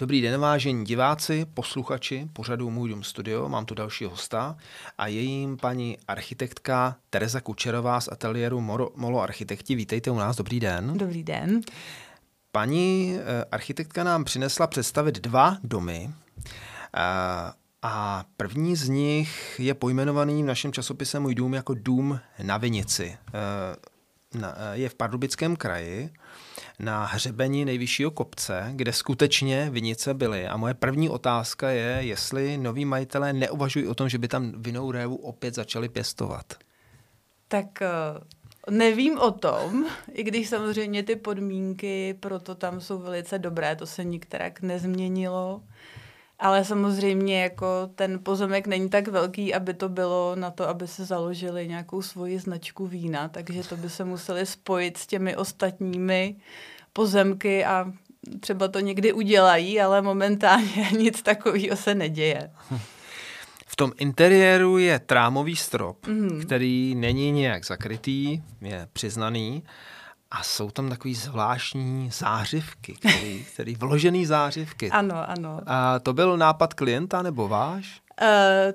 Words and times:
Dobrý 0.00 0.20
den, 0.20 0.40
vážení 0.40 0.84
diváci, 0.84 1.46
posluchači 1.54 2.28
pořadu 2.32 2.70
Můj 2.70 2.88
dům 2.88 3.02
studio. 3.04 3.48
Mám 3.48 3.64
tu 3.64 3.74
další 3.74 4.04
hosta 4.04 4.56
a 4.98 5.06
je 5.06 5.20
jím 5.20 5.56
paní 5.56 5.98
architektka 6.08 6.96
Tereza 7.10 7.40
Kučerová 7.40 8.00
z 8.00 8.08
ateliéru 8.12 8.60
Moro, 8.60 8.88
Molo 8.96 9.20
Architekti. 9.20 9.74
Vítejte 9.74 10.10
u 10.10 10.18
nás, 10.18 10.36
dobrý 10.36 10.60
den. 10.60 10.98
Dobrý 10.98 11.22
den. 11.22 11.60
Paní 12.52 13.16
eh, 13.18 13.44
architektka 13.52 14.04
nám 14.04 14.24
přinesla 14.24 14.66
představit 14.66 15.20
dva 15.20 15.56
domy. 15.64 16.10
Eh, 16.10 16.50
a 17.82 18.24
první 18.36 18.76
z 18.76 18.88
nich 18.88 19.60
je 19.60 19.74
pojmenovaný 19.74 20.42
v 20.42 20.46
našem 20.46 20.72
časopise 20.72 21.20
Můj 21.20 21.34
dům 21.34 21.54
jako 21.54 21.74
dům 21.74 22.20
na 22.42 22.58
Vinici. 22.58 23.16
Eh, 23.34 24.40
je 24.72 24.88
v 24.88 24.94
Pardubickém 24.94 25.56
kraji 25.56 26.10
na 26.80 27.04
hřebení 27.04 27.64
nejvyššího 27.64 28.10
kopce, 28.10 28.72
kde 28.74 28.92
skutečně 28.92 29.70
vinice 29.70 30.14
byly. 30.14 30.46
A 30.46 30.56
moje 30.56 30.74
první 30.74 31.08
otázka 31.08 31.70
je, 31.70 31.98
jestli 32.00 32.58
noví 32.58 32.84
majitelé 32.84 33.32
neuvažují 33.32 33.86
o 33.86 33.94
tom, 33.94 34.08
že 34.08 34.18
by 34.18 34.28
tam 34.28 34.52
vinou 34.56 34.90
révu 34.90 35.16
opět 35.16 35.54
začali 35.54 35.88
pěstovat. 35.88 36.54
Tak 37.48 37.82
eh, 37.82 37.90
nevím 38.70 39.18
o 39.18 39.30
tom, 39.30 39.86
i 40.12 40.22
když 40.22 40.48
samozřejmě 40.48 41.02
ty 41.02 41.16
podmínky 41.16 42.14
pro 42.20 42.40
to 42.40 42.54
tam 42.54 42.80
jsou 42.80 42.98
velice 42.98 43.38
dobré, 43.38 43.76
to 43.76 43.86
se 43.86 44.04
nikterak 44.04 44.62
nezměnilo. 44.62 45.62
Ale 46.40 46.64
samozřejmě 46.64 47.42
jako 47.42 47.66
ten 47.94 48.20
pozemek 48.22 48.66
není 48.66 48.88
tak 48.88 49.08
velký, 49.08 49.54
aby 49.54 49.74
to 49.74 49.88
bylo 49.88 50.36
na 50.36 50.50
to, 50.50 50.68
aby 50.68 50.88
se 50.88 51.04
založili 51.04 51.68
nějakou 51.68 52.02
svoji 52.02 52.38
značku 52.38 52.86
vína, 52.86 53.28
takže 53.28 53.62
to 53.62 53.76
by 53.76 53.90
se 53.90 54.04
museli 54.04 54.46
spojit 54.46 54.96
s 54.96 55.06
těmi 55.06 55.36
ostatními 55.36 56.36
pozemky 56.92 57.64
a 57.64 57.92
třeba 58.40 58.68
to 58.68 58.80
někdy 58.80 59.12
udělají, 59.12 59.80
ale 59.80 60.02
momentálně 60.02 60.90
nic 60.98 61.22
takového 61.22 61.76
se 61.76 61.94
neděje. 61.94 62.50
V 63.66 63.76
tom 63.76 63.92
interiéru 63.98 64.78
je 64.78 64.98
trámový 64.98 65.56
strop, 65.56 66.06
mm. 66.06 66.42
který 66.42 66.94
není 66.94 67.32
nějak 67.32 67.64
zakrytý, 67.64 68.42
je 68.60 68.88
přiznaný 68.92 69.62
a 70.30 70.42
jsou 70.42 70.70
tam 70.70 70.88
takový 70.88 71.14
zvláštní 71.14 72.10
zářivky, 72.10 72.92
který, 72.92 73.44
který 73.54 73.74
vložený 73.74 74.26
zářivky. 74.26 74.90
Ano, 74.90 75.30
ano. 75.30 75.60
A 75.66 75.98
to 75.98 76.12
byl 76.12 76.36
nápad 76.36 76.74
klienta 76.74 77.22
nebo 77.22 77.48
váš? 77.48 78.02
Uh, 78.22 78.26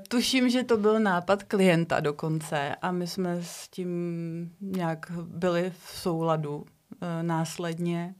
tuším, 0.08 0.50
že 0.50 0.64
to 0.64 0.78
byl 0.78 1.00
nápad 1.00 1.44
klienta 1.44 2.00
dokonce 2.00 2.75
a 2.81 2.92
my 2.92 3.08
jsme 3.08 3.38
s 3.42 3.67
tím 3.67 4.52
nějak 4.62 5.12
byli 5.23 5.72
v 5.86 5.97
souladu 5.97 6.58
uh, 6.58 6.66
následně. 7.22 8.16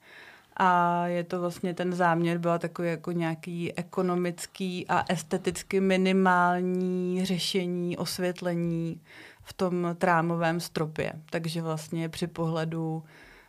A 0.58 1.08
je 1.08 1.24
to 1.24 1.40
vlastně 1.40 1.74
ten 1.74 1.94
záměr, 1.94 2.38
byla 2.38 2.58
takový 2.58 2.88
jako 2.88 3.12
nějaký 3.12 3.74
ekonomický 3.74 4.88
a 4.88 5.04
esteticky 5.10 5.80
minimální 5.80 7.26
řešení, 7.26 7.98
osvětlení 7.98 9.02
v 9.42 9.54
tom 9.54 9.96
trámovém 9.98 10.60
stropě. 10.60 11.14
Takže 11.30 11.62
vlastně 11.62 12.10
při 12.10 12.28
pohledu 12.28 13.04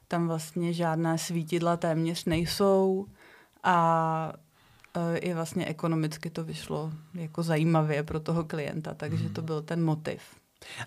tam 0.09 0.29
vlastně 0.29 0.73
žádná 0.73 1.19
svítidla 1.19 1.77
téměř 1.77 2.25
nejsou 2.25 3.07
a 3.63 4.33
e, 4.95 5.19
i 5.19 5.35
vlastně 5.35 5.67
ekonomicky 5.67 6.31
to 6.31 6.45
vyšlo 6.45 6.93
jako 7.15 7.43
zajímavě 7.43 8.03
pro 8.03 8.21
toho 8.21 8.45
klienta, 8.45 8.95
takže 8.95 9.25
hmm. 9.25 9.35
to 9.35 9.43
byl 9.43 9.63
ten 9.63 9.85
motiv. 9.85 10.21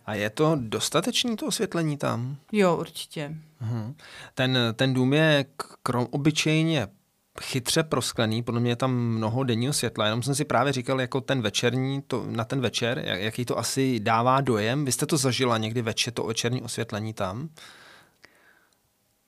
A 0.06 0.14
je 0.14 0.30
to 0.30 0.58
dostatečný 0.60 1.36
to 1.36 1.46
osvětlení 1.46 1.98
tam? 1.98 2.38
Jo, 2.52 2.78
určitě. 2.78 3.36
Hmm. 3.60 3.96
Ten, 4.36 4.58
ten 4.76 4.94
dům 4.94 5.14
je 5.14 5.46
krom 5.84 6.08
obyčejně 6.12 6.88
chytře 7.42 7.84
prosklený, 7.84 8.44
podle 8.44 8.60
mě 8.62 8.72
je 8.72 8.76
tam 8.76 8.96
mnoho 8.96 9.44
denního 9.44 9.74
světla, 9.74 10.06
jenom 10.06 10.24
jsem 10.24 10.36
si 10.36 10.46
právě 10.46 10.74
říkal, 10.74 11.02
jako 11.02 11.22
ten 11.22 11.42
večerní, 11.42 12.02
to, 12.02 12.26
na 12.30 12.46
ten 12.46 12.62
večer, 12.62 13.02
jak, 13.06 13.22
jaký 13.22 13.46
to 13.46 13.58
asi 13.58 14.00
dává 14.00 14.42
dojem. 14.42 14.86
Vy 14.86 14.92
jste 14.92 15.06
to 15.06 15.18
zažila 15.18 15.58
někdy 15.58 15.82
večer, 15.82 16.14
to 16.14 16.24
večerní 16.24 16.62
osvětlení 16.62 17.14
tam? 17.14 17.50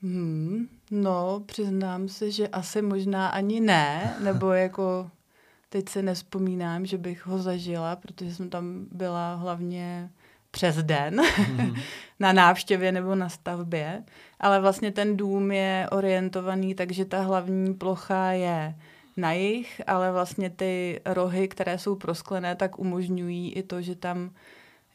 Hmm, 0.03 0.67
no, 0.91 1.44
přiznám 1.45 2.07
se, 2.07 2.31
že 2.31 2.47
asi 2.47 2.81
možná 2.81 3.28
ani 3.28 3.59
ne, 3.59 4.16
nebo 4.23 4.51
jako 4.51 5.12
teď 5.69 5.89
se 5.89 6.01
nespomínám, 6.01 6.85
že 6.85 6.97
bych 6.97 7.25
ho 7.25 7.39
zažila, 7.39 7.95
protože 7.95 8.35
jsem 8.35 8.50
tam 8.50 8.85
byla 8.91 9.35
hlavně 9.35 10.09
přes 10.51 10.75
den 10.75 11.22
mm. 11.51 11.75
na 12.19 12.34
návštěvě 12.34 12.91
nebo 12.91 13.16
na 13.16 13.29
stavbě, 13.29 14.03
ale 14.40 14.59
vlastně 14.59 14.91
ten 14.91 15.17
dům 15.17 15.51
je 15.51 15.88
orientovaný, 15.91 16.75
takže 16.75 17.06
ta 17.06 17.22
hlavní 17.22 17.73
plocha 17.73 18.31
je 18.31 18.75
na 19.17 19.31
jich, 19.31 19.81
ale 19.88 20.11
vlastně 20.11 20.50
ty 20.50 21.01
rohy, 21.06 21.47
které 21.47 21.78
jsou 21.78 21.95
prosklené, 21.95 22.56
tak 22.56 22.79
umožňují 22.79 23.53
i 23.53 23.63
to, 23.63 23.81
že 23.81 23.95
tam 23.95 24.31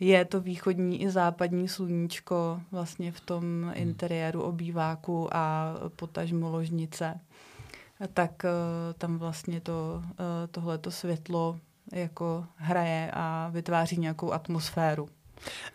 je 0.00 0.24
to 0.24 0.40
východní 0.40 1.02
i 1.02 1.10
západní 1.10 1.68
sluníčko 1.68 2.60
vlastně 2.72 3.12
v 3.12 3.20
tom 3.20 3.44
hmm. 3.44 3.72
interiéru 3.74 4.42
obýváku 4.42 5.28
a 5.32 5.74
potažmo 5.96 6.50
ložnice. 6.50 7.20
Tak 8.14 8.30
uh, 8.44 8.50
tam 8.98 9.18
vlastně 9.18 9.60
to, 9.60 10.02
uh, 10.02 10.14
tohleto 10.50 10.90
světlo 10.90 11.58
jako 11.92 12.44
hraje 12.56 13.10
a 13.14 13.48
vytváří 13.52 13.96
nějakou 13.96 14.32
atmosféru. 14.32 15.08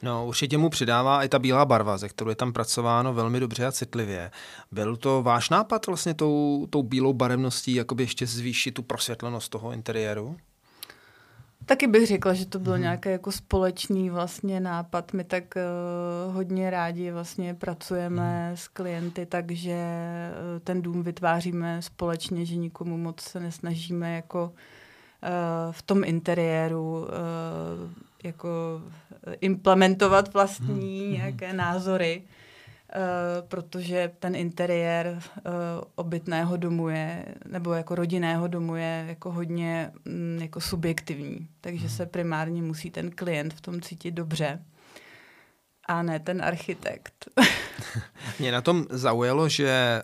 No, 0.02 0.28
určitě 0.28 0.58
mu 0.58 0.70
přidává 0.70 1.24
i 1.24 1.30
ta 1.30 1.40
bílá 1.40 1.66
barva, 1.66 1.98
ze 1.98 2.10
kterou 2.10 2.30
je 2.30 2.36
tam 2.36 2.54
pracováno 2.54 3.14
velmi 3.14 3.40
dobře 3.40 3.66
a 3.66 3.72
citlivě. 3.72 4.32
Byl 4.72 4.98
to 4.98 5.24
váš 5.24 5.50
nápad 5.50 5.88
vlastně 5.88 6.14
tou, 6.14 6.68
tou 6.70 6.84
bílou 6.84 7.14
barevností, 7.14 7.74
jakoby 7.74 8.04
ještě 8.04 8.28
zvýšit 8.28 8.72
tu 8.72 8.84
prosvětlenost 8.84 9.52
toho 9.52 9.72
interiéru? 9.72 10.38
Taky 11.66 11.88
bych 11.88 12.08
řekla, 12.08 12.34
že 12.34 12.46
to 12.46 12.60
byl 12.60 12.74
hmm. 12.74 12.82
nějaký 12.82 13.10
jako 13.10 13.32
společný 13.32 14.10
vlastně 14.10 14.60
nápad. 14.60 15.14
My 15.14 15.24
tak 15.24 15.44
uh, 15.56 16.36
hodně 16.36 16.70
rádi 16.70 17.12
vlastně 17.12 17.54
pracujeme 17.54 18.48
hmm. 18.48 18.58
s 18.58 18.68
klienty, 18.68 19.26
takže 19.26 19.74
uh, 19.74 20.60
ten 20.60 20.82
dům 20.82 21.04
vytváříme 21.04 21.82
společně, 21.82 22.46
že 22.46 22.56
nikomu 22.56 22.98
moc 22.98 23.22
se 23.22 23.40
nesnažíme 23.40 24.16
jako 24.16 24.44
uh, 24.44 25.72
v 25.72 25.82
tom 25.82 26.04
interiéru 26.04 26.92
uh, 26.92 27.08
jako 28.24 28.50
implementovat 29.42 30.34
vlastní 30.34 31.04
hmm. 31.04 31.14
nějaké 31.14 31.54
názory. 31.54 32.24
Uh, 32.96 33.48
protože 33.48 34.12
ten 34.20 34.36
interiér 34.36 35.08
uh, 35.18 35.52
obytného 35.96 36.58
domu 36.58 36.90
je, 36.90 37.26
nebo 37.52 37.74
jako 37.74 37.96
rodinného 37.96 38.48
domu 38.48 38.76
je 38.76 39.06
jako 39.08 39.32
hodně 39.32 39.92
um, 40.06 40.42
jako 40.42 40.62
subjektivní. 40.62 41.48
Takže 41.62 41.88
hmm. 41.88 41.96
se 41.96 42.06
primárně 42.06 42.62
musí 42.62 42.92
ten 42.92 43.12
klient 43.12 43.54
v 43.54 43.62
tom 43.62 43.82
cítit 43.82 44.12
dobře 44.12 44.60
a 45.92 46.02
ne 46.02 46.20
ten 46.20 46.42
architekt. 46.42 47.30
Mě 48.40 48.52
na 48.52 48.62
tom 48.62 48.86
zaujalo, 48.90 49.50
že 49.50 50.04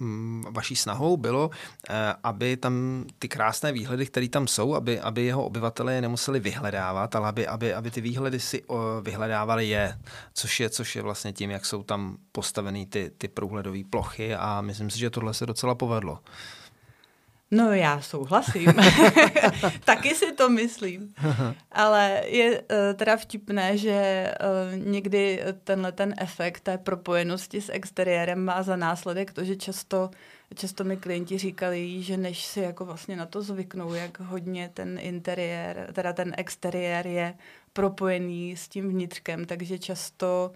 uh, 0.00 0.52
vaší 0.52 0.76
snahou 0.76 1.16
bylo, 1.16 1.48
uh, 1.48 1.94
aby 2.22 2.56
tam 2.56 3.04
ty 3.18 3.28
krásné 3.28 3.72
výhledy, 3.72 4.06
které 4.06 4.28
tam 4.28 4.46
jsou, 4.46 4.74
aby, 4.74 5.00
aby 5.00 5.24
jeho 5.24 5.44
obyvatelé 5.44 5.94
je 5.94 6.00
nemuseli 6.00 6.40
vyhledávat, 6.40 7.16
ale 7.16 7.28
aby, 7.28 7.46
aby, 7.46 7.74
aby 7.74 7.90
ty 7.90 8.00
výhledy 8.00 8.40
si 8.40 8.62
uh, 8.62 8.76
vyhledávali 9.02 9.68
je, 9.68 9.98
což 10.34 10.60
je, 10.60 10.70
což 10.70 10.96
je 10.96 11.02
vlastně 11.02 11.32
tím, 11.32 11.50
jak 11.50 11.66
jsou 11.66 11.82
tam 11.82 12.16
postaveny 12.32 12.86
ty, 12.86 13.10
ty 13.18 13.28
průhledové 13.28 13.84
plochy 13.90 14.34
a 14.34 14.60
myslím 14.60 14.90
si, 14.90 14.98
že 14.98 15.10
tohle 15.10 15.34
se 15.34 15.46
docela 15.46 15.74
povedlo. 15.74 16.18
No 17.50 17.72
já 17.72 18.00
souhlasím. 18.00 18.72
Taky 19.84 20.14
si 20.14 20.32
to 20.32 20.48
myslím. 20.48 21.14
Ale 21.72 22.22
je 22.26 22.60
uh, 22.60 22.66
teda 22.96 23.16
vtipné, 23.16 23.78
že 23.78 24.30
uh, 24.40 24.86
někdy 24.86 25.42
tenhle 25.64 25.92
ten 25.92 26.14
efekt 26.18 26.60
té 26.60 26.78
propojenosti 26.78 27.60
s 27.60 27.72
exteriérem 27.72 28.44
má 28.44 28.62
za 28.62 28.76
následek 28.76 29.32
to, 29.32 29.44
že 29.44 29.56
často, 29.56 30.10
často 30.54 30.84
mi 30.84 30.96
klienti 30.96 31.38
říkali, 31.38 32.02
že 32.02 32.16
než 32.16 32.44
si 32.44 32.60
jako 32.60 32.84
vlastně 32.84 33.16
na 33.16 33.26
to 33.26 33.42
zvyknou, 33.42 33.94
jak 33.94 34.20
hodně 34.20 34.70
ten 34.74 34.98
interiér, 35.02 35.88
teda 35.92 36.12
ten 36.12 36.34
exteriér 36.36 37.06
je 37.06 37.34
propojený 37.72 38.56
s 38.56 38.68
tím 38.68 38.88
vnitřkem, 38.88 39.44
takže 39.44 39.78
často 39.78 40.52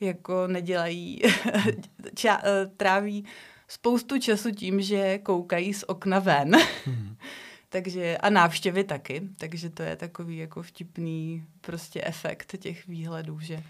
jako 0.00 0.46
nedělají, 0.46 1.22
ča, 2.14 2.36
uh, 2.36 2.70
tráví 2.76 3.24
spoustu 3.68 4.18
času 4.18 4.50
tím, 4.50 4.80
že 4.80 5.18
koukají 5.18 5.74
z 5.74 5.84
okna 5.88 6.18
ven. 6.18 6.56
Hmm. 6.84 7.16
takže, 7.68 8.16
a 8.16 8.30
návštěvy 8.30 8.84
taky, 8.84 9.22
takže 9.38 9.70
to 9.70 9.82
je 9.82 9.96
takový 9.96 10.36
jako 10.36 10.62
vtipný 10.62 11.44
prostě 11.60 12.04
efekt 12.04 12.56
těch 12.58 12.86
výhledů, 12.86 13.40
že 13.40 13.62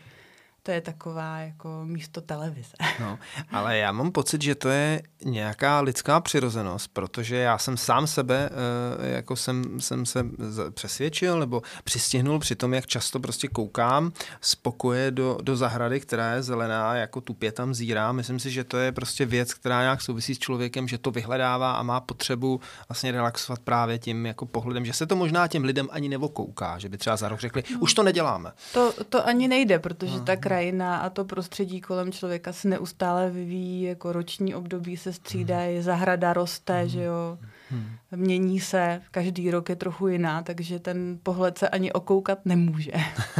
to 0.66 0.70
je 0.70 0.80
taková 0.80 1.38
jako 1.38 1.80
místo 1.84 2.20
televize. 2.20 2.72
No, 3.00 3.18
ale 3.50 3.78
já 3.78 3.92
mám 3.92 4.12
pocit, 4.12 4.42
že 4.42 4.54
to 4.54 4.68
je 4.68 5.02
nějaká 5.24 5.80
lidská 5.80 6.20
přirozenost, 6.20 6.90
protože 6.92 7.36
já 7.36 7.58
jsem 7.58 7.76
sám 7.76 8.06
sebe, 8.06 8.50
eh, 9.02 9.08
jako 9.08 9.36
jsem, 9.36 9.80
jsem 9.80 10.06
se 10.06 10.26
přesvědčil 10.70 11.40
nebo 11.40 11.62
přistihnul 11.84 12.38
při 12.38 12.56
tom, 12.56 12.74
jak 12.74 12.86
často 12.86 13.20
prostě 13.20 13.48
koukám 13.48 14.12
z 14.40 14.54
pokoje 14.54 15.10
do, 15.10 15.38
do 15.42 15.56
zahrady, 15.56 16.00
která 16.00 16.32
je 16.32 16.42
zelená, 16.42 16.96
jako 16.96 17.20
tupě 17.20 17.52
tam 17.52 17.74
zírá. 17.74 18.12
Myslím 18.12 18.40
si, 18.40 18.50
že 18.50 18.64
to 18.64 18.76
je 18.76 18.92
prostě 18.92 19.26
věc, 19.26 19.54
která 19.54 19.80
nějak 19.80 20.00
souvisí 20.00 20.34
s 20.34 20.38
člověkem, 20.38 20.88
že 20.88 20.98
to 20.98 21.10
vyhledává 21.10 21.72
a 21.72 21.82
má 21.82 22.00
potřebu 22.00 22.60
vlastně 22.88 23.12
relaxovat 23.12 23.60
právě 23.60 23.98
tím 23.98 24.26
jako 24.26 24.46
pohledem, 24.46 24.84
že 24.84 24.92
se 24.92 25.06
to 25.06 25.16
možná 25.16 25.48
těm 25.48 25.64
lidem 25.64 25.88
ani 25.90 26.08
nevokouká, 26.08 26.78
že 26.78 26.88
by 26.88 26.98
třeba 26.98 27.16
za 27.16 27.28
rok 27.28 27.40
řekli, 27.40 27.62
no. 27.72 27.78
už 27.80 27.94
to 27.94 28.02
neděláme. 28.02 28.52
To, 28.72 28.92
to 29.08 29.26
ani 29.26 29.48
nejde, 29.48 29.78
protože 29.78 30.18
no. 30.18 30.24
tak 30.24 30.46
krajina 30.54 30.96
a 30.96 31.10
to 31.10 31.24
prostředí 31.24 31.80
kolem 31.80 32.12
člověka 32.12 32.52
se 32.52 32.68
neustále 32.68 33.30
vyvíjí, 33.30 33.82
jako 33.82 34.12
roční 34.12 34.54
období 34.54 34.96
se 34.96 35.12
střídají, 35.12 35.82
zahrada 35.82 36.32
roste, 36.32 36.80
hmm. 36.80 36.88
že 36.88 37.02
jo, 37.02 37.38
hmm. 37.70 37.86
mění 38.16 38.60
se, 38.60 39.02
každý 39.10 39.50
rok 39.50 39.68
je 39.68 39.76
trochu 39.76 40.08
jiná, 40.08 40.42
takže 40.42 40.78
ten 40.78 41.18
pohled 41.22 41.58
se 41.58 41.68
ani 41.68 41.92
okoukat 41.92 42.38
nemůže. 42.44 42.92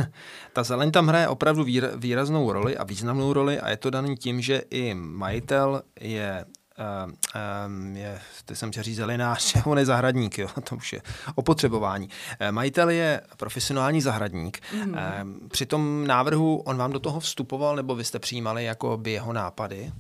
Ta 0.52 0.62
zeleň 0.62 0.90
tam 0.90 1.06
hraje 1.06 1.28
opravdu 1.28 1.64
výraznou 1.96 2.52
roli 2.52 2.76
a 2.76 2.84
významnou 2.84 3.32
roli 3.32 3.60
a 3.60 3.70
je 3.70 3.76
to 3.76 3.90
daný 3.90 4.16
tím, 4.16 4.40
že 4.40 4.62
i 4.70 4.94
majitel 4.94 5.82
je 6.00 6.44
um, 6.78 7.96
je, 7.96 8.20
ty 8.44 8.56
jsem 8.56 8.72
říct 8.72 8.96
zelenář, 8.96 9.66
on 9.66 9.78
je 9.78 9.86
zahradník, 9.86 10.38
jo, 10.38 10.48
to 10.68 10.76
už 10.76 10.92
je 10.92 11.02
opotřebování. 11.34 12.08
Eh, 12.40 12.52
majitel 12.52 12.90
je 12.90 13.20
profesionální 13.36 14.00
zahradník. 14.00 14.60
Mm. 14.84 15.48
Při 15.48 15.66
tom 15.66 16.06
návrhu 16.06 16.56
on 16.56 16.76
vám 16.76 16.92
do 16.92 17.00
toho 17.00 17.20
vstupoval, 17.20 17.76
nebo 17.76 17.94
vy 17.94 18.04
jste 18.04 18.18
přijímali 18.18 18.64
jako 18.64 18.96
by 18.96 19.12
jeho 19.12 19.32
nápady? 19.32 19.92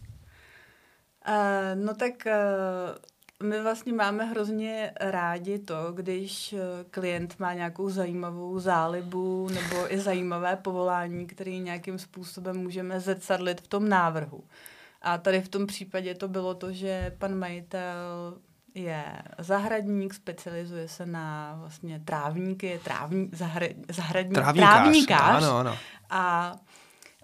Uh, 1.28 1.84
no 1.84 1.94
tak 1.94 2.12
uh, 2.26 3.48
my 3.48 3.62
vlastně 3.62 3.92
máme 3.92 4.24
hrozně 4.24 4.92
rádi 5.00 5.58
to, 5.58 5.92
když 5.92 6.54
klient 6.90 7.38
má 7.38 7.54
nějakou 7.54 7.90
zajímavou 7.90 8.58
zálibu 8.58 9.48
nebo 9.48 9.94
i 9.94 10.00
zajímavé 10.00 10.56
povolání, 10.56 11.26
který 11.26 11.60
nějakým 11.60 11.98
způsobem 11.98 12.56
můžeme 12.56 13.00
zrcadlit 13.00 13.60
v 13.60 13.68
tom 13.68 13.88
návrhu. 13.88 14.44
A 15.04 15.18
tady 15.18 15.40
v 15.40 15.48
tom 15.48 15.66
případě 15.66 16.14
to 16.14 16.28
bylo 16.28 16.54
to, 16.54 16.72
že 16.72 17.14
pan 17.18 17.34
majitel 17.34 18.38
je 18.74 19.04
zahradník, 19.38 20.14
specializuje 20.14 20.88
se 20.88 21.06
na 21.06 21.56
vlastně 21.60 22.00
trávníky, 22.04 22.80
trávní, 22.84 23.30
zahra, 23.32 23.66
zahradník, 23.88 24.34
trávníkář. 24.34 24.74
trávníkář. 24.74 25.42
Ano, 25.44 25.56
ano. 25.56 25.76
A 26.10 26.54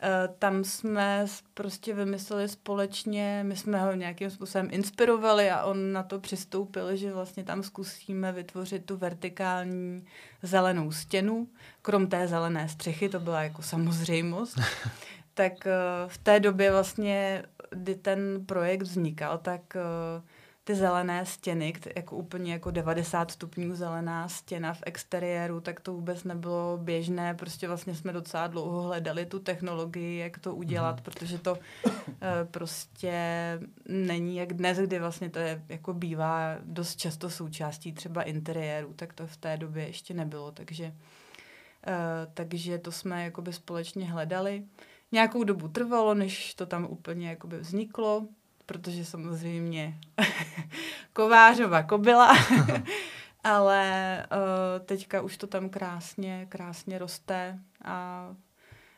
e, 0.02 0.28
tam 0.38 0.64
jsme 0.64 1.26
prostě 1.54 1.94
vymysleli 1.94 2.48
společně, 2.48 3.44
my 3.46 3.56
jsme 3.56 3.80
ho 3.80 3.92
nějakým 3.92 4.30
způsobem 4.30 4.68
inspirovali 4.70 5.50
a 5.50 5.64
on 5.64 5.92
na 5.92 6.02
to 6.02 6.20
přistoupil, 6.20 6.96
že 6.96 7.12
vlastně 7.12 7.44
tam 7.44 7.62
zkusíme 7.62 8.32
vytvořit 8.32 8.84
tu 8.84 8.96
vertikální 8.96 10.04
zelenou 10.42 10.92
stěnu, 10.92 11.48
krom 11.82 12.06
té 12.06 12.28
zelené 12.28 12.68
střechy, 12.68 13.08
to 13.08 13.20
byla 13.20 13.42
jako 13.42 13.62
samozřejmost. 13.62 14.60
tak 15.34 15.66
e, 15.66 15.70
v 16.06 16.18
té 16.18 16.40
době 16.40 16.70
vlastně 16.70 17.42
kdy 17.70 17.94
ten 17.94 18.46
projekt 18.46 18.82
vznikal, 18.82 19.38
tak 19.38 19.76
uh, 19.76 20.22
ty 20.64 20.74
zelené 20.74 21.26
stěny, 21.26 21.72
jako 21.96 22.16
úplně 22.16 22.52
jako 22.52 22.70
90 22.70 23.30
stupňů 23.30 23.74
zelená 23.74 24.28
stěna 24.28 24.74
v 24.74 24.82
exteriéru, 24.86 25.60
tak 25.60 25.80
to 25.80 25.92
vůbec 25.92 26.24
nebylo 26.24 26.78
běžné. 26.82 27.34
Prostě 27.34 27.68
vlastně 27.68 27.94
jsme 27.94 28.12
docela 28.12 28.46
dlouho 28.46 28.82
hledali 28.82 29.26
tu 29.26 29.38
technologii, 29.38 30.18
jak 30.18 30.38
to 30.38 30.54
udělat, 30.54 30.96
mm. 30.96 31.02
protože 31.02 31.38
to 31.38 31.52
uh, 31.52 31.58
prostě 32.50 33.12
není 33.88 34.36
jak 34.36 34.52
dnes, 34.52 34.78
kdy 34.78 34.98
vlastně 34.98 35.30
to 35.30 35.38
je, 35.38 35.62
jako 35.68 35.94
bývá 35.94 36.56
dost 36.62 36.96
často 36.96 37.30
součástí 37.30 37.92
třeba 37.92 38.22
interiéru, 38.22 38.92
tak 38.92 39.12
to 39.12 39.26
v 39.26 39.36
té 39.36 39.56
době 39.56 39.86
ještě 39.86 40.14
nebylo, 40.14 40.52
takže, 40.52 40.84
uh, 40.84 40.92
takže 42.34 42.78
to 42.78 42.92
jsme 42.92 43.24
jakoby 43.24 43.52
společně 43.52 44.10
hledali. 44.10 44.64
Nějakou 45.12 45.44
dobu 45.44 45.68
trvalo, 45.68 46.14
než 46.14 46.54
to 46.54 46.66
tam 46.66 46.86
úplně 46.90 47.28
jakoby 47.28 47.58
vzniklo, 47.58 48.26
protože 48.66 49.04
samozřejmě 49.04 49.98
kovářova 51.12 51.82
kobila, 51.82 52.36
ale 53.44 54.26
uh, 54.32 54.86
teďka 54.86 55.22
už 55.22 55.36
to 55.36 55.46
tam 55.46 55.68
krásně, 55.68 56.46
krásně 56.48 56.98
roste 56.98 57.58
a 57.84 58.26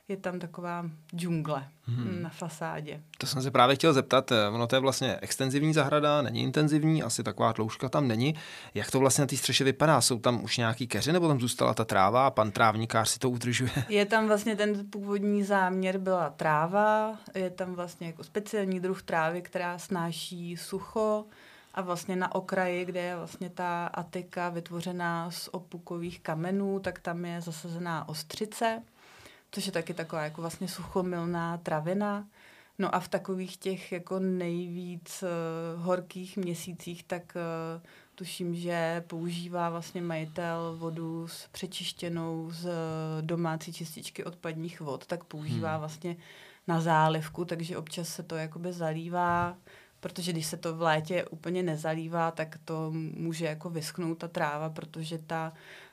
je 0.09 0.17
tam 0.17 0.39
taková 0.39 0.91
džungle 1.17 1.69
hmm. 1.85 2.23
na 2.23 2.29
fasádě. 2.29 3.01
To 3.19 3.27
jsem 3.27 3.43
se 3.43 3.51
právě 3.51 3.77
chtěl 3.77 3.93
zeptat, 3.93 4.33
eh, 4.33 4.49
ono 4.49 4.67
to 4.67 4.77
je 4.77 4.81
vlastně 4.81 5.19
extenzivní 5.23 5.75
zahrada, 5.75 6.23
není 6.23 6.43
intenzivní, 6.43 7.03
asi 7.03 7.23
taková 7.23 7.53
tloušťka 7.53 7.89
tam 7.89 8.09
není. 8.09 8.35
Jak 8.75 8.91
to 8.91 8.99
vlastně 8.99 9.23
na 9.23 9.27
té 9.27 9.37
střeše 9.37 9.65
vypadá? 9.65 10.01
Jsou 10.01 10.19
tam 10.19 10.45
už 10.45 10.59
nějaký 10.59 10.87
keři 10.87 11.13
nebo 11.13 11.29
tam 11.29 11.41
zůstala 11.41 11.75
ta 11.75 11.85
tráva 11.85 12.27
a 12.27 12.31
pan 12.31 12.51
trávníkář 12.51 13.09
si 13.09 13.19
to 13.19 13.31
udržuje? 13.31 13.71
Je 13.89 14.07
tam 14.07 14.27
vlastně 14.27 14.57
ten 14.57 14.91
původní 14.91 15.45
záměr 15.45 15.99
byla 15.99 16.31
tráva, 16.31 17.19
je 17.35 17.51
tam 17.51 17.75
vlastně 17.75 18.07
jako 18.07 18.25
speciální 18.25 18.81
druh 18.81 19.03
trávy, 19.03 19.43
která 19.43 19.79
snáší 19.79 20.57
sucho, 20.57 21.25
a 21.75 21.83
vlastně 21.83 22.17
na 22.17 22.35
okraji, 22.35 22.85
kde 22.85 23.01
je 23.01 23.17
vlastně 23.17 23.51
ta 23.51 23.87
atika 23.87 24.49
vytvořená 24.49 25.31
z 25.31 25.49
opukových 25.53 26.21
kamenů, 26.21 26.81
tak 26.81 26.99
tam 26.99 27.25
je 27.25 27.41
zasazená 27.41 28.09
ostřice 28.09 28.83
což 29.53 29.67
je 29.67 29.73
taky 29.73 29.95
taková 29.95 30.23
jako 30.23 30.41
vlastně 30.41 30.69
suchomilná 30.69 31.59
travina. 31.59 32.27
No 32.79 32.95
a 32.95 33.01
v 33.01 33.09
takových 33.09 33.57
těch 33.57 33.93
jako 33.93 34.19
nejvíc 34.19 35.23
uh, 35.23 35.83
horkých 35.85 36.37
měsících, 36.37 37.05
tak 37.05 37.37
uh, 37.37 37.83
tuším, 38.15 38.55
že 38.55 39.05
používá 39.07 39.71
vlastně 39.71 40.03
majitel 40.03 40.77
vodu 40.79 41.29
s 41.29 41.49
přečištěnou 41.53 42.51
z 42.51 42.65
uh, 42.65 42.73
domácí 43.21 43.73
čističky 43.73 44.25
odpadních 44.25 44.81
vod, 44.81 45.07
tak 45.07 45.25
používá 45.25 45.71
hmm. 45.71 45.79
vlastně 45.79 46.17
na 46.67 46.81
zálivku, 46.81 47.45
takže 47.45 47.77
občas 47.77 48.09
se 48.09 48.23
to 48.23 48.37
jakoby 48.37 48.73
zalívá, 48.73 49.57
protože 50.01 50.33
když 50.33 50.47
se 50.47 50.57
to 50.57 50.77
v 50.77 50.83
létě 50.83 51.25
úplně 51.25 51.63
nezalívá, 51.63 52.31
tak 52.31 52.59
to 52.65 52.91
může 52.95 53.45
jako 53.45 53.71
vyschnout 53.71 54.19
ta 54.19 54.29
tráva, 54.29 54.71
protože 54.71 55.19
ta 55.19 55.53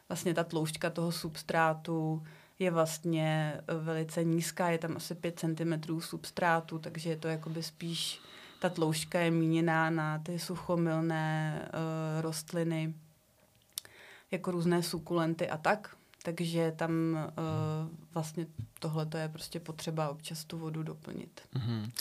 vlastně 0.10 0.34
ta 0.34 0.44
tloušťka 0.44 0.90
toho 0.90 1.12
substrátu 1.12 2.24
je 2.60 2.72
vlastně 2.72 3.54
eh, 3.68 3.76
velice 3.76 4.24
nízká, 4.24 4.70
je 4.70 4.78
tam 4.78 4.98
asi 4.98 5.16
5 5.16 5.40
cm 5.40 6.00
substrátu, 6.00 6.80
takže 6.80 7.10
je 7.10 7.18
to 7.18 7.28
jakoby 7.28 7.64
spíš, 7.64 8.22
ta 8.60 8.70
tloušťka 8.70 9.20
je 9.20 9.32
míněná 9.32 9.90
na 9.90 10.20
ty 10.20 10.40
suchomilné 10.40 11.62
uh, 11.74 12.22
rostliny, 12.22 12.94
jako 14.32 14.52
různé 14.52 14.84
sukulenty 14.84 15.50
a 15.50 15.58
tak 15.58 15.96
takže 16.24 16.74
tam 16.76 16.92
uh, 17.14 17.98
vlastně 18.14 18.46
tohle 18.80 19.08
je 19.18 19.30
prostě 19.30 19.60
potřeba 19.60 20.10
občas 20.10 20.44
tu 20.46 20.58
vodu 20.58 20.84
doplnit. 20.84 21.42
Mm-hmm. 21.56 21.92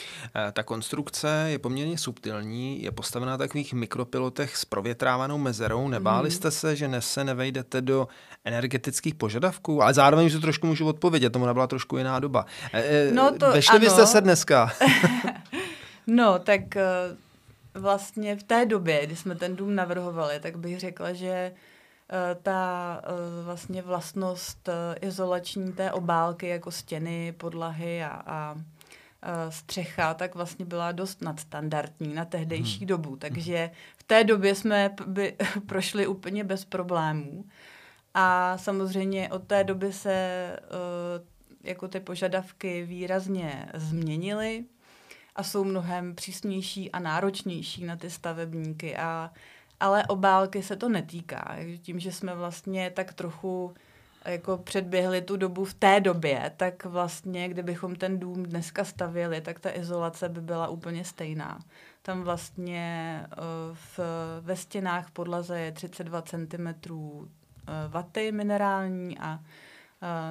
Ta 0.53 0.63
konstrukce 0.63 1.47
je 1.49 1.59
poměrně 1.59 1.99
subtilní, 1.99 2.83
je 2.83 2.91
postavená 2.91 3.33
na 3.33 3.39
takových 3.39 3.73
mikropilotech 3.73 4.57
s 4.57 4.65
provětrávanou 4.65 5.39
mezerou. 5.39 5.89
Nebáli 5.89 6.29
mm-hmm. 6.29 6.33
jste 6.33 6.51
se, 6.51 6.77
že 6.77 6.89
ne 6.89 7.01
se 7.01 7.25
nevejdete 7.25 7.81
do 7.81 8.09
energetických 8.45 9.15
požadavků? 9.15 9.83
Ale 9.83 9.95
zároveň 9.95 10.31
to 10.31 10.41
trošku 10.41 10.67
můžu 10.67 10.87
odpovědět, 10.87 11.31
tomu 11.31 11.47
nebyla 11.47 11.67
trošku 11.67 11.97
jiná 11.97 12.21
doba. 12.21 12.47
Eh, 12.73 13.11
no 13.13 13.39
to, 13.39 13.51
Vešli 13.51 13.77
ano. 13.77 13.85
byste 13.85 14.07
se 14.07 14.21
dneska? 14.21 14.73
no, 16.07 16.39
tak 16.39 16.61
vlastně 17.75 18.37
v 18.37 18.43
té 18.43 18.67
době, 18.67 19.07
kdy 19.07 19.17
jsme 19.17 19.35
ten 19.35 19.57
dům 19.57 19.75
navrhovali, 19.75 20.41
tak 20.41 20.57
bych 20.59 20.81
řekla, 20.81 21.13
že 21.13 21.53
ta 22.43 23.01
eh, 23.05 23.45
vlastně 23.45 23.83
vlastnost 23.83 24.69
eh, 24.69 24.99
izolační 25.01 25.73
té 25.73 25.93
obálky 25.93 26.49
jako 26.49 26.71
stěny, 26.71 27.33
podlahy 27.33 28.05
a, 28.05 28.23
a 28.27 28.57
střecha, 29.49 30.15
tak 30.15 30.35
vlastně 30.35 30.65
byla 30.65 30.93
dost 30.93 31.23
nadstandardní 31.23 32.15
na 32.15 32.25
tehdejší 32.25 32.79
hmm. 32.79 32.87
dobu. 32.87 33.17
Takže 33.17 33.71
v 33.97 34.03
té 34.03 34.25
době 34.25 34.55
jsme 34.55 34.91
by 35.07 35.37
prošli 35.67 36.07
úplně 36.07 36.45
bez 36.45 36.65
problémů. 36.65 37.45
A 38.15 38.59
samozřejmě 38.59 39.29
od 39.29 39.45
té 39.45 39.65
doby 39.65 39.93
se 39.93 40.57
jako 41.65 41.89
ty 41.89 42.01
požadavky 42.01 42.83
výrazně 42.85 43.69
změnily 43.75 44.65
a 45.37 45.43
jsou 45.43 45.65
mnohem 45.65 46.15
přísnější 46.15 46.93
a 46.93 46.99
náročnější 46.99 47.85
na 47.85 47.97
ty 47.97 48.11
stavebníky. 48.11 48.97
A 48.97 49.31
ale 49.81 50.07
obálky 50.07 50.63
se 50.63 50.77
to 50.77 50.89
netýká. 50.89 51.57
Tím, 51.83 52.01
že 52.01 52.13
jsme 52.13 52.35
vlastně 52.35 52.91
tak 52.91 53.13
trochu 53.13 53.75
jako 54.25 54.59
předběhli 54.59 55.23
tu 55.23 55.37
dobu 55.37 55.65
v 55.65 55.75
té 55.75 56.01
době, 56.01 56.53
tak 56.57 56.85
vlastně, 56.85 57.49
kdybychom 57.49 57.97
ten 57.97 58.19
dům 58.19 58.43
dneska 58.43 58.85
stavěli, 58.85 59.41
tak 59.41 59.61
ta 59.61 59.77
izolace 59.77 60.29
by 60.29 60.41
byla 60.41 60.69
úplně 60.69 61.05
stejná. 61.05 61.59
Tam 62.03 62.23
vlastně 62.23 63.21
eh, 63.33 63.37
v, 63.73 64.01
ve 64.41 64.57
stěnách 64.57 65.11
podlaze 65.11 65.61
je 65.61 65.73
32 65.73 66.23
cm 66.23 66.67
eh, 66.67 67.89
vaty 67.89 68.33
minerální 68.33 69.19
a 69.19 69.41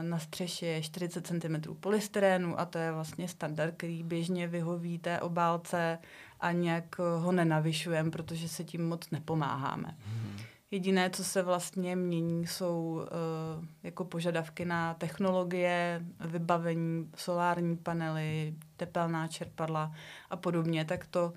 na 0.01 0.20
střeše 0.20 0.66
je 0.66 0.82
40 0.82 1.27
cm 1.27 1.75
polystyrénu 1.80 2.60
a 2.60 2.66
to 2.66 2.77
je 2.77 2.92
vlastně 2.92 3.27
standard, 3.27 3.74
který 3.77 4.04
běžně 4.04 4.48
vyhoví 4.48 5.00
té 5.00 5.20
obálce 5.20 6.00
a 6.39 6.51
nějak 6.51 7.00
ho 7.20 7.32
nenavyšujeme, 7.32 8.12
protože 8.12 8.50
se 8.50 8.63
tím 8.63 8.88
moc 8.88 9.10
nepomáháme. 9.10 9.96
Hmm. 10.06 10.38
Jediné, 10.72 11.10
co 11.10 11.24
se 11.24 11.44
vlastně 11.44 11.96
mění, 11.96 12.48
jsou 12.48 13.01
uh, 13.01 13.65
jako 13.84 14.06
požadavky 14.06 14.65
na 14.65 14.94
technologie, 14.94 16.06
vybavení, 16.20 17.12
solární 17.15 17.77
panely, 17.77 18.53
tepelná 18.77 19.27
čerpadla 19.27 19.91
a 20.29 20.36
podobně, 20.36 20.86
tak 20.86 21.06
to 21.06 21.25
uh, 21.25 21.34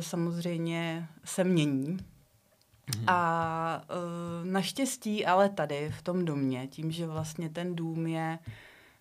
samozřejmě 0.00 1.08
se 1.24 1.44
mění. 1.44 1.98
Mm. 2.96 3.04
A 3.06 3.82
uh, 3.82 4.50
naštěstí 4.50 5.26
ale 5.26 5.48
tady 5.48 5.90
v 5.98 6.02
tom 6.02 6.24
domě, 6.24 6.66
tím, 6.66 6.90
že 6.90 7.06
vlastně 7.06 7.48
ten 7.48 7.76
dům 7.76 8.06
je 8.06 8.38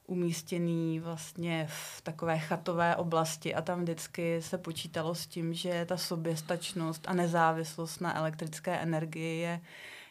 umístěný 0.07 0.99
vlastně 0.99 1.67
v 1.69 2.01
takové 2.01 2.39
chatové 2.39 2.95
oblasti 2.95 3.55
a 3.55 3.61
tam 3.61 3.81
vždycky 3.81 4.41
se 4.41 4.57
počítalo 4.57 5.15
s 5.15 5.27
tím, 5.27 5.53
že 5.53 5.85
ta 5.85 5.97
soběstačnost 5.97 7.07
a 7.07 7.13
nezávislost 7.13 7.99
na 7.99 8.17
elektrické 8.17 8.77
energii 8.77 9.39
je 9.39 9.61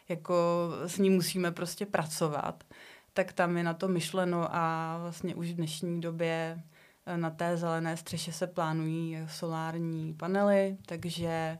jako 0.09 0.35
s 0.85 0.97
ní 0.97 1.09
musíme 1.09 1.51
prostě 1.51 1.85
pracovat, 1.85 2.63
tak 3.13 3.33
tam 3.33 3.57
je 3.57 3.63
na 3.63 3.73
to 3.73 3.87
myšleno 3.87 4.55
a 4.55 4.97
vlastně 5.01 5.35
už 5.35 5.51
v 5.51 5.55
dnešní 5.55 6.01
době 6.01 6.63
eh, 7.05 7.17
na 7.17 7.29
té 7.29 7.57
zelené 7.57 7.97
střeše 7.97 8.31
se 8.31 8.47
plánují 8.47 9.17
solární 9.27 10.13
panely, 10.13 10.77
takže 10.85 11.57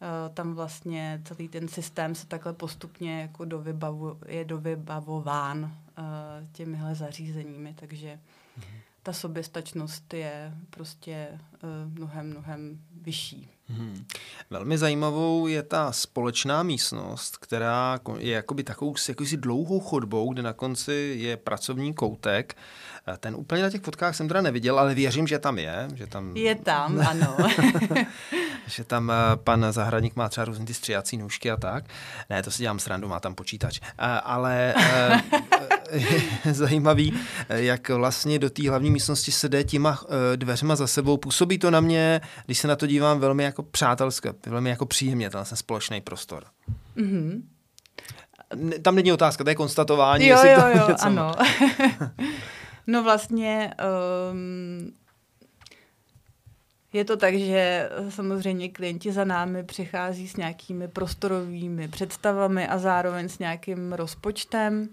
uh, 0.00 0.34
tam 0.34 0.54
vlastně 0.54 1.22
celý 1.24 1.48
ten 1.48 1.68
systém 1.68 2.14
se 2.14 2.26
takhle 2.26 2.52
postupně 2.52 3.20
jako 3.20 3.44
dovybavu, 3.44 4.18
je 4.26 4.44
dovybavován 4.44 5.76
těmihle 6.52 6.94
zařízeními, 6.94 7.74
takže 7.74 8.08
mm-hmm. 8.58 8.80
ta 9.02 9.12
soběstačnost 9.12 10.14
je 10.14 10.54
prostě 10.70 11.28
uh, 11.32 11.92
mnohem, 11.98 12.30
mnohem 12.30 12.80
vyšší. 13.02 13.48
Hmm. 13.68 14.04
Velmi 14.50 14.78
zajímavou 14.78 15.46
je 15.46 15.62
ta 15.62 15.92
společná 15.92 16.62
místnost, 16.62 17.36
která 17.36 18.00
je 18.18 18.32
jakoby 18.32 18.64
takovou 18.64 18.94
jakousi 19.08 19.36
dlouhou 19.36 19.80
chodbou, 19.80 20.32
kde 20.32 20.42
na 20.42 20.52
konci 20.52 21.14
je 21.18 21.36
pracovní 21.36 21.94
koutek. 21.94 22.56
Ten 23.20 23.34
úplně 23.34 23.62
na 23.62 23.70
těch 23.70 23.80
fotkách 23.80 24.16
jsem 24.16 24.28
teda 24.28 24.40
neviděl, 24.40 24.78
ale 24.78 24.94
věřím, 24.94 25.26
že 25.26 25.38
tam 25.38 25.58
je. 25.58 25.88
Že 25.94 26.06
tam... 26.06 26.36
Je 26.36 26.54
tam, 26.54 27.00
ano. 27.00 27.36
že 28.70 28.84
tam 28.84 29.10
eh, 29.10 29.36
pan 29.36 29.66
zahradník 29.70 30.16
má 30.16 30.28
třeba 30.28 30.44
různý 30.44 30.66
ty 30.66 30.74
stříhací 30.74 31.16
nůžky 31.16 31.50
a 31.50 31.56
tak. 31.56 31.84
Ne, 32.30 32.42
to 32.42 32.50
si 32.50 32.62
dělám 32.62 32.78
srandu, 32.78 33.08
má 33.08 33.20
tam 33.20 33.34
počítač. 33.34 33.80
Eh, 33.82 34.04
ale 34.24 34.74
eh, 34.76 35.22
zajímavý, 36.52 37.20
jak 37.48 37.88
vlastně 37.88 38.38
do 38.38 38.50
té 38.50 38.68
hlavní 38.68 38.90
místnosti 38.90 39.32
se 39.32 39.48
jde 39.48 39.64
těma 39.64 40.00
dveřma 40.36 40.76
za 40.76 40.86
sebou. 40.86 41.16
Působí 41.16 41.58
to 41.58 41.70
na 41.70 41.80
mě, 41.80 42.20
když 42.46 42.58
se 42.58 42.68
na 42.68 42.76
to 42.76 42.86
dívám, 42.86 43.20
velmi 43.20 43.44
jako 43.44 43.62
přátelské, 43.62 44.32
velmi 44.46 44.70
jako 44.70 44.86
příjemně, 44.86 45.30
ten 45.30 45.44
společný 45.44 46.00
prostor. 46.00 46.44
Mm-hmm. 46.96 47.42
Tam 48.82 48.94
není 48.94 49.12
otázka, 49.12 49.44
to 49.44 49.50
je 49.50 49.54
konstatování. 49.54 50.26
Jo, 50.26 50.38
jo, 50.44 50.68
jo, 50.76 50.88
něco 50.88 51.06
ano. 51.06 51.32
no 52.86 53.02
vlastně 53.02 53.74
um, 54.32 54.92
je 56.92 57.04
to 57.04 57.16
tak, 57.16 57.34
že 57.34 57.90
samozřejmě 58.08 58.68
klienti 58.68 59.12
za 59.12 59.24
námi 59.24 59.64
přichází 59.64 60.28
s 60.28 60.36
nějakými 60.36 60.88
prostorovými 60.88 61.88
představami 61.88 62.68
a 62.68 62.78
zároveň 62.78 63.28
s 63.28 63.38
nějakým 63.38 63.92
rozpočtem. 63.92 64.88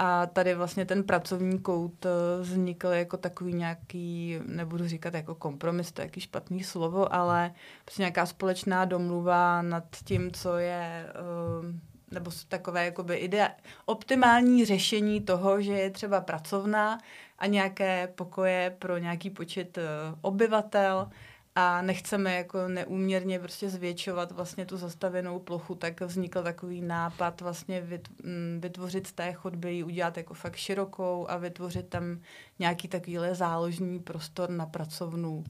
A 0.00 0.26
tady 0.26 0.54
vlastně 0.54 0.86
ten 0.86 1.04
pracovní 1.04 1.58
kout 1.58 2.06
eh, 2.06 2.42
vznikl 2.42 2.86
jako 2.88 3.16
takový 3.16 3.54
nějaký, 3.54 4.38
nebudu 4.46 4.88
říkat 4.88 5.14
jako 5.14 5.34
kompromis, 5.34 5.92
to 5.92 6.00
je 6.00 6.06
jaký 6.06 6.20
špatný 6.20 6.64
slovo, 6.64 7.14
ale 7.14 7.54
prostě 7.84 8.02
nějaká 8.02 8.26
společná 8.26 8.84
domluva 8.84 9.62
nad 9.62 9.84
tím, 10.04 10.30
co 10.30 10.56
je 10.56 11.06
eh, 11.08 11.87
nebo 12.10 12.30
takové 12.48 12.84
jakoby 12.84 13.16
ide, 13.16 13.50
optimální 13.86 14.64
řešení 14.64 15.20
toho, 15.20 15.62
že 15.62 15.72
je 15.72 15.90
třeba 15.90 16.20
pracovná 16.20 16.98
a 17.38 17.46
nějaké 17.46 18.08
pokoje 18.14 18.76
pro 18.78 18.98
nějaký 18.98 19.30
počet 19.30 19.78
uh, 19.78 19.84
obyvatel 20.20 21.08
a 21.54 21.82
nechceme 21.82 22.34
jako 22.34 22.68
neúměrně 22.68 23.38
prostě 23.38 23.70
zvětšovat 23.70 24.32
vlastně 24.32 24.66
tu 24.66 24.76
zastavenou 24.76 25.38
plochu, 25.38 25.74
tak 25.74 26.00
vznikl 26.00 26.42
takový 26.42 26.82
nápad 26.82 27.40
vlastně 27.40 27.86
mm, 28.22 28.58
vytvořit 28.60 29.06
z 29.06 29.12
té 29.12 29.32
chodby 29.32 29.74
ji 29.74 29.84
udělat 29.84 30.16
jako 30.16 30.34
fakt 30.34 30.56
širokou 30.56 31.26
a 31.28 31.36
vytvořit 31.36 31.88
tam 31.88 32.20
nějaký 32.58 32.88
takovýhle 32.88 33.34
záložní 33.34 33.98
prostor 33.98 34.50
na 34.50 34.66
pracovnu 34.66 35.44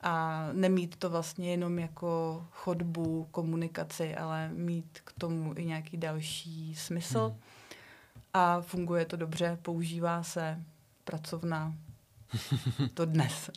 a 0.00 0.48
nemít 0.52 0.96
to 0.96 1.10
vlastně 1.10 1.50
jenom 1.50 1.78
jako 1.78 2.44
chodbu, 2.50 3.28
komunikaci, 3.30 4.14
ale 4.14 4.48
mít 4.48 5.00
k 5.04 5.12
tomu 5.18 5.54
i 5.56 5.64
nějaký 5.64 5.96
další 5.96 6.74
smysl. 6.74 7.28
Hmm. 7.28 7.40
A 8.34 8.60
funguje 8.60 9.04
to 9.04 9.16
dobře, 9.16 9.58
používá 9.62 10.22
se 10.22 10.62
pracovna 11.04 11.74
to 12.94 13.04
dnes. 13.04 13.50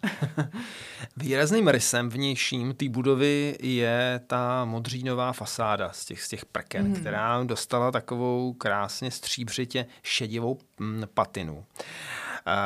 Výrazným 1.17 1.67
rysem 1.67 2.09
vnějším 2.09 2.73
té 2.73 2.89
budovy 2.89 3.57
je 3.61 4.21
ta 4.27 4.65
modřínová 4.65 5.33
fasáda 5.33 5.91
z 5.91 6.05
těch, 6.05 6.21
z 6.21 6.27
těch 6.27 6.45
prken, 6.45 6.87
mm. 6.87 6.95
která 6.95 7.43
dostala 7.43 7.91
takovou 7.91 8.53
krásně 8.53 9.11
stříbřitě 9.11 9.85
šedivou 10.03 10.57
mm, 10.79 11.03
patinu. 11.13 11.65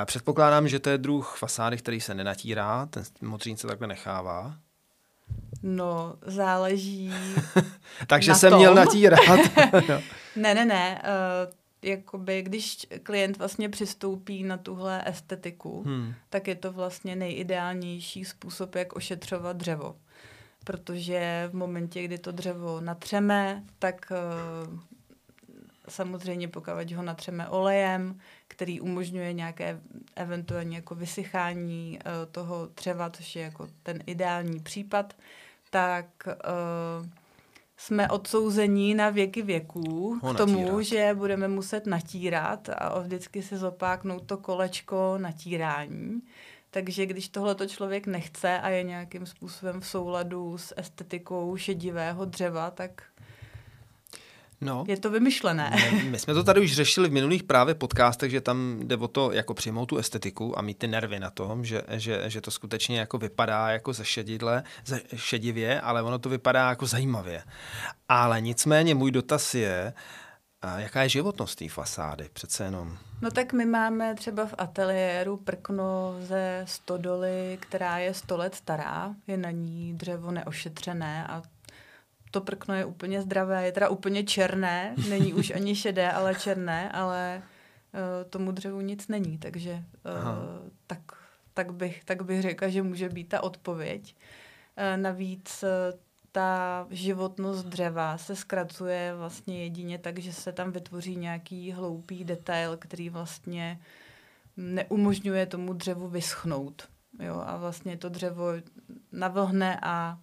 Předpokládám, 0.06 0.68
že 0.68 0.80
to 0.80 0.90
je 0.90 0.98
druh 0.98 1.36
fasády, 1.38 1.78
který 1.78 2.02
se 2.02 2.14
nenatírá, 2.14 2.86
ten 2.86 3.04
modřín 3.22 3.58
se 3.58 3.68
takhle 3.68 3.88
nechává. 3.88 4.56
No, 5.64 6.16
záleží. 6.22 7.14
Takže 8.08 8.36
jsem 8.36 8.50
tom. 8.50 8.60
měl 8.60 8.76
natírat. 8.76 9.20
ne, 10.36 10.56
ne, 10.56 10.66
ne. 10.66 11.02
Uh, 11.04 11.54
jakoby, 11.84 12.42
když 12.42 12.88
klient 13.04 13.38
vlastně 13.38 13.70
přistoupí 13.70 14.44
na 14.44 14.58
tuhle 14.58 15.04
estetiku, 15.06 15.84
hmm. 15.84 16.14
tak 16.30 16.48
je 16.48 16.56
to 16.56 16.72
vlastně 16.72 17.16
nejideálnější 17.16 18.26
způsob, 18.26 18.76
jak 18.76 18.94
ošetřovat 18.94 19.58
dřevo. 19.58 19.96
Protože 20.64 21.50
v 21.52 21.56
momentě, 21.56 22.04
kdy 22.04 22.18
to 22.18 22.32
dřevo 22.32 22.82
natřeme, 22.82 23.64
tak 23.80 24.12
uh, 24.12 24.80
samozřejmě 25.90 26.48
pokud 26.48 26.92
ho 26.92 27.04
natřeme 27.04 27.50
olejem, 27.50 28.20
který 28.54 28.82
umožňuje 28.82 29.34
nějaké 29.34 29.80
eventuálně 30.16 30.76
jako 30.76 30.96
vysychání 30.96 32.00
uh, 32.06 32.32
toho 32.32 32.70
dřeva, 32.78 33.10
což 33.10 33.36
je 33.36 33.42
jako 33.42 33.68
ten 33.84 34.04
ideální 34.06 34.60
případ, 34.60 35.14
tak 35.70 36.06
uh, 36.28 37.08
jsme 37.78 38.10
odsouzení 38.10 38.94
na 38.96 39.10
věky 39.10 39.42
věků 39.42 40.20
ho 40.22 40.34
k 40.34 40.38
tomu, 40.38 40.60
natírat. 40.60 40.84
že 40.84 41.14
budeme 41.14 41.48
muset 41.48 41.86
natírat 41.86 42.70
a 42.70 43.00
vždycky 43.00 43.44
si 43.44 43.58
zopáknout 43.58 44.24
to 44.26 44.38
kolečko 44.38 45.18
natírání. 45.18 46.22
Takže 46.70 47.06
když 47.06 47.30
tohleto 47.30 47.68
člověk 47.68 48.08
nechce 48.08 48.60
a 48.60 48.70
je 48.70 48.84
nějakým 48.84 49.26
způsobem 49.26 49.82
v 49.82 49.88
souladu 49.88 50.58
s 50.58 50.74
estetikou 50.78 51.58
šedivého 51.58 52.26
dřeva, 52.26 52.72
tak 52.72 53.04
No. 54.62 54.84
Je 54.88 54.98
to 54.98 55.10
vymyšlené. 55.10 55.72
My, 55.92 56.04
my 56.04 56.20
jsme 56.20 56.34
to 56.34 56.44
tady 56.44 56.62
už 56.62 56.74
řešili 56.74 57.10
v 57.10 57.12
minulých 57.12 57.44
právě 57.44 57.76
podcastech, 57.76 58.32
že 58.32 58.42
tam 58.42 58.80
jde 58.84 58.98
o 58.98 59.08
to 59.08 59.32
jako 59.32 59.54
přijmout 59.54 59.86
tu 59.86 59.98
estetiku 59.98 60.60
a 60.60 60.62
mít 60.62 60.78
ty 60.78 60.88
nervy 60.88 61.20
na 61.20 61.30
tom, 61.30 61.66
že, 61.66 61.82
že, 61.90 62.24
že 62.30 62.42
to 62.42 62.52
skutečně 62.52 63.00
jako 63.00 63.18
vypadá 63.18 63.70
jako 63.70 63.94
ze 63.94 64.06
šedidle, 64.06 64.64
ze 64.86 65.02
šedivě, 65.16 65.82
ale 65.82 66.02
ono 66.02 66.20
to 66.20 66.30
vypadá 66.30 66.70
jako 66.70 66.86
zajímavě. 66.86 67.44
Ale 68.10 68.42
nicméně 68.42 68.96
můj 68.96 69.12
dotaz 69.12 69.56
je, 69.56 69.94
a 70.64 70.80
jaká 70.80 71.04
je 71.04 71.10
životnost 71.10 71.60
té 71.60 71.70
fasády 71.70 72.30
přece 72.34 72.64
jenom? 72.64 72.98
No 73.22 73.32
tak 73.32 73.54
my 73.54 73.66
máme 73.66 74.16
třeba 74.16 74.46
v 74.46 74.54
ateliéru 74.58 75.38
prkno 75.38 76.16
ze 76.20 76.64
stodoly, 76.68 77.58
která 77.62 77.98
je 77.98 78.14
100 78.14 78.38
let 78.38 78.56
stará, 78.56 79.16
je 79.28 79.38
na 79.38 79.52
ní 79.52 79.94
dřevo 79.94 80.32
neošetřené 80.32 81.28
a 81.28 81.42
to 82.34 82.42
prkno 82.42 82.76
je 82.76 82.86
úplně 82.86 83.22
zdravé, 83.22 83.66
je 83.66 83.72
teda 83.72 83.90
úplně 83.90 84.24
černé, 84.24 84.96
není 85.10 85.34
už 85.34 85.52
ani 85.52 85.76
šedé, 85.76 86.12
ale 86.12 86.36
černé, 86.36 86.92
ale 86.92 87.42
uh, 87.94 88.30
tomu 88.30 88.52
dřevu 88.52 88.82
nic 88.82 89.08
není, 89.08 89.38
takže 89.38 89.72
uh, 89.74 90.70
tak, 90.88 91.00
tak, 91.54 91.74
bych, 91.74 92.04
tak 92.04 92.22
bych 92.22 92.42
řekla, 92.42 92.68
že 92.68 92.84
může 92.84 93.10
být 93.10 93.30
ta 93.30 93.44
odpověď. 93.44 94.16
Uh, 94.78 95.02
navíc 95.02 95.64
uh, 95.64 96.00
ta 96.32 96.88
životnost 96.90 97.66
dřeva 97.66 98.18
se 98.18 98.36
zkracuje 98.36 99.14
vlastně 99.16 99.64
jedině 99.64 99.98
tak, 99.98 100.20
že 100.20 100.34
se 100.34 100.52
tam 100.52 100.72
vytvoří 100.72 101.16
nějaký 101.16 101.72
hloupý 101.72 102.24
detail, 102.24 102.78
který 102.78 103.10
vlastně 103.10 103.80
neumožňuje 104.58 105.46
tomu 105.46 105.74
dřevu 105.74 106.08
vyschnout. 106.08 106.88
Jo, 107.20 107.44
a 107.46 107.58
vlastně 107.58 107.98
to 107.98 108.10
dřevo 108.10 108.48
navlhne 109.12 109.80
a 109.82 110.18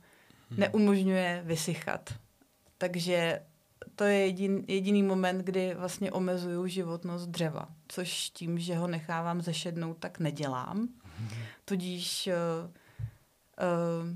Hmm. 0.50 0.61
neumožňuje 0.61 1.42
vysychat. 1.45 2.14
Takže 2.78 3.40
to 3.97 4.04
je 4.04 4.19
jedin, 4.19 4.64
jediný 4.69 5.02
moment, 5.02 5.38
kdy 5.38 5.75
vlastně 5.75 6.12
omezují 6.12 6.71
životnost 6.71 7.28
dřeva. 7.28 7.69
což 7.88 8.30
tím, 8.30 8.59
že 8.59 8.76
ho 8.76 8.87
nechávám 8.87 9.42
zešednout, 9.42 9.97
tak 9.99 10.19
nedělám. 10.19 10.88
Tudíž 11.64 12.28
uh, 12.28 12.71
uh, 12.71 14.09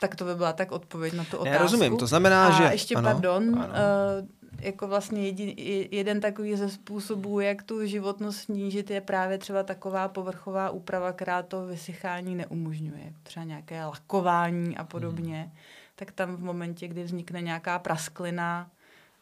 tak 0.00 0.16
to 0.16 0.24
by 0.24 0.34
byla 0.34 0.52
tak 0.52 0.72
odpověď 0.72 1.14
na 1.14 1.24
tu 1.24 1.36
otázku. 1.36 1.54
Já 1.54 1.62
rozumím, 1.62 1.96
to 1.96 2.06
znamená, 2.06 2.46
a 2.46 2.50
že... 2.50 2.68
A 2.68 2.72
ještě, 2.72 2.94
ano, 2.94 3.10
pardon, 3.10 3.58
ano. 3.58 3.66
Uh, 3.66 4.28
jako 4.60 4.88
vlastně 4.88 5.26
jedin, 5.26 5.54
jeden 5.90 6.20
takový 6.20 6.56
ze 6.56 6.70
způsobů, 6.70 7.40
jak 7.40 7.62
tu 7.62 7.86
životnost 7.86 8.38
snížit, 8.38 8.90
je 8.90 9.00
právě 9.00 9.38
třeba 9.38 9.62
taková 9.62 10.08
povrchová 10.08 10.70
úprava, 10.70 11.12
která 11.12 11.42
to 11.42 11.66
vysychání 11.66 12.34
neumožňuje. 12.34 13.12
Třeba 13.22 13.44
nějaké 13.44 13.84
lakování 13.84 14.76
a 14.76 14.84
podobně. 14.84 15.40
Hmm. 15.40 15.52
Tak 15.96 16.12
tam 16.12 16.36
v 16.36 16.42
momentě, 16.42 16.88
kdy 16.88 17.04
vznikne 17.04 17.42
nějaká 17.42 17.78
prasklina 17.78 18.70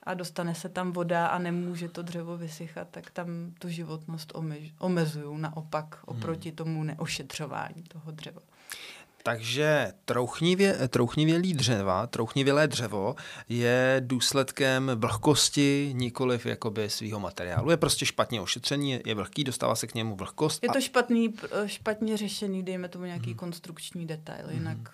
a 0.03 0.15
dostane 0.15 0.55
se 0.55 0.69
tam 0.69 0.93
voda 0.93 1.27
a 1.27 1.39
nemůže 1.39 1.89
to 1.89 2.03
dřevo 2.03 2.37
vysychat, 2.37 2.89
tak 2.91 3.11
tam 3.11 3.29
tu 3.59 3.69
životnost 3.69 4.33
omezují 4.79 5.41
naopak 5.41 5.99
oproti 6.07 6.49
hmm. 6.49 6.57
tomu 6.57 6.85
neošetřování 6.85 7.83
toho 7.89 8.11
dřeva. 8.11 8.41
Takže 9.27 9.93
trouchnivě, 10.05 10.89
trouchnivělý 10.89 11.55
dřeva, 11.55 12.07
trouchnivělé 12.07 12.69
dřevo 12.69 13.17
je 13.49 13.97
důsledkem 14.01 14.91
vlhkosti, 14.95 15.91
nikoliv 15.95 16.47
jakoby 16.47 16.91
svého 16.91 17.21
materiálu. 17.21 17.71
Je 17.71 17.77
prostě 17.77 18.07
špatně 18.07 18.41
ošetřený, 18.41 19.01
je 19.07 19.15
vlhký, 19.15 19.45
dostává 19.45 19.75
se 19.75 19.87
k 19.87 19.95
němu 19.95 20.17
vlhkost. 20.17 20.63
Je 20.63 20.69
to 20.69 20.79
a... 20.79 20.81
špatný, 20.81 21.35
špatně 21.67 22.17
řešený, 22.17 22.63
dejme 22.63 22.89
tomu 22.89 23.05
nějaký 23.05 23.31
hmm. 23.31 23.35
konstrukční 23.35 24.07
detail, 24.07 24.51
jinak... 24.51 24.77
Hmm. 24.77 24.87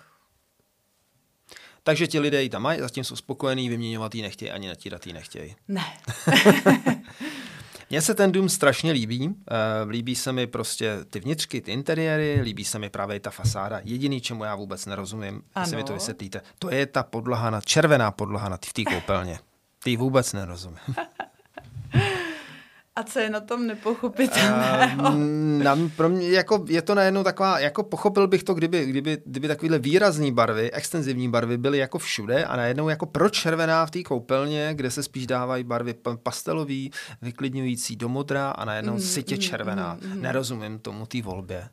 Takže 1.83 2.07
ti 2.07 2.19
lidé 2.19 2.43
ji 2.43 2.49
tam 2.49 2.61
mají, 2.61 2.79
zatím 2.79 3.03
jsou 3.03 3.15
spokojení, 3.15 3.69
vyměňovat 3.69 4.15
ji 4.15 4.21
nechtějí, 4.21 4.51
ani 4.51 4.67
natírat 4.67 5.07
ji 5.07 5.13
nechtějí. 5.13 5.55
Ne. 5.67 5.97
Mně 7.91 8.01
se 8.01 8.13
ten 8.13 8.31
dům 8.31 8.49
strašně 8.49 8.91
líbí. 8.91 9.27
Uh, 9.27 9.35
líbí 9.89 10.15
se 10.15 10.31
mi 10.31 10.47
prostě 10.47 10.97
ty 11.09 11.19
vnitřky, 11.19 11.61
ty 11.61 11.71
interiéry, 11.71 12.41
líbí 12.41 12.65
se 12.65 12.79
mi 12.79 12.89
právě 12.89 13.19
ta 13.19 13.31
fasáda. 13.31 13.79
Jediný, 13.83 14.21
čemu 14.21 14.43
já 14.43 14.55
vůbec 14.55 14.85
nerozumím, 14.85 15.41
jestli 15.59 15.77
mi 15.77 15.83
to 15.83 15.93
vysvětlíte, 15.93 16.41
to 16.59 16.73
je 16.73 16.85
ta 16.85 17.03
podlaha, 17.03 17.49
na, 17.49 17.61
červená 17.61 18.11
podlaha 18.11 18.49
na 18.49 18.57
v 18.65 18.73
té 18.73 18.83
koupelně. 18.83 19.39
Ty 19.83 19.97
vůbec 19.97 20.33
nerozumím. 20.33 20.79
A 23.01 23.03
co 23.03 23.19
je 23.19 23.29
na 23.29 23.39
tom 23.39 23.67
nepochopitelného? 23.67 25.09
Uh, 25.09 25.63
na, 25.63 25.77
pro 25.95 26.09
mě 26.09 26.29
jako, 26.29 26.65
je 26.67 26.81
to 26.81 26.95
najednou 26.95 27.23
taková, 27.23 27.59
jako 27.59 27.83
pochopil 27.83 28.27
bych 28.27 28.43
to, 28.43 28.53
kdyby, 28.53 28.85
kdyby, 28.85 29.17
kdyby 29.25 29.47
takovéhle 29.47 29.79
výrazné 29.79 30.31
barvy, 30.31 30.71
extenzivní 30.71 31.29
barvy 31.29 31.57
byly 31.57 31.77
jako 31.77 31.97
všude 31.97 32.45
a 32.45 32.55
najednou 32.55 32.89
jako 32.89 33.05
pro 33.05 33.29
červená 33.29 33.85
v 33.85 33.91
té 33.91 34.03
koupelně, 34.03 34.69
kde 34.73 34.91
se 34.91 35.03
spíš 35.03 35.27
dávají 35.27 35.63
barvy 35.63 35.95
pastelový, 36.23 36.91
vyklidňující 37.21 37.95
do 37.95 38.09
modra 38.09 38.51
a 38.51 38.65
najednou 38.65 38.93
mm, 38.93 38.99
sitě 38.99 39.35
mm, 39.35 39.41
červená. 39.41 39.97
Mm, 40.01 40.15
mm. 40.15 40.21
Nerozumím 40.21 40.79
tomu 40.79 41.05
té 41.05 41.21
volbě. 41.21 41.69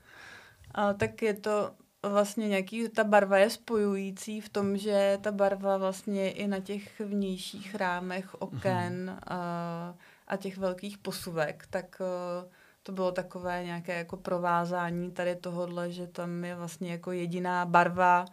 A 0.75 0.93
tak 0.93 1.23
je 1.23 1.35
to 1.35 1.71
vlastně 2.03 2.49
nějaký, 2.49 2.89
ta 2.89 3.05
barva 3.05 3.39
je 3.39 3.51
spojující 3.51 4.41
v 4.41 4.49
tom, 4.49 4.77
že 4.77 5.19
ta 5.21 5.33
barva 5.33 5.77
vlastně 5.77 6.31
i 6.31 6.49
na 6.49 6.61
těch 6.61 7.01
vnějších 7.01 7.75
rámech 7.75 8.35
oken 8.35 9.05
mm. 9.05 9.19
a 9.27 9.95
a 10.29 10.37
těch 10.37 10.57
velkých 10.57 10.99
posuvek, 10.99 11.67
tak 11.71 12.01
uh, 12.01 12.51
to 12.83 12.93
bylo 12.93 13.13
takové 13.13 13.65
nějaké 13.65 13.99
jako 13.99 14.17
provázání 14.17 15.11
tady 15.11 15.37
tohohle, 15.37 15.93
že 15.93 16.07
tam 16.07 16.45
je 16.45 16.55
vlastně 16.55 16.93
jako 16.93 17.13
jediná 17.13 17.67
barva, 17.67 18.25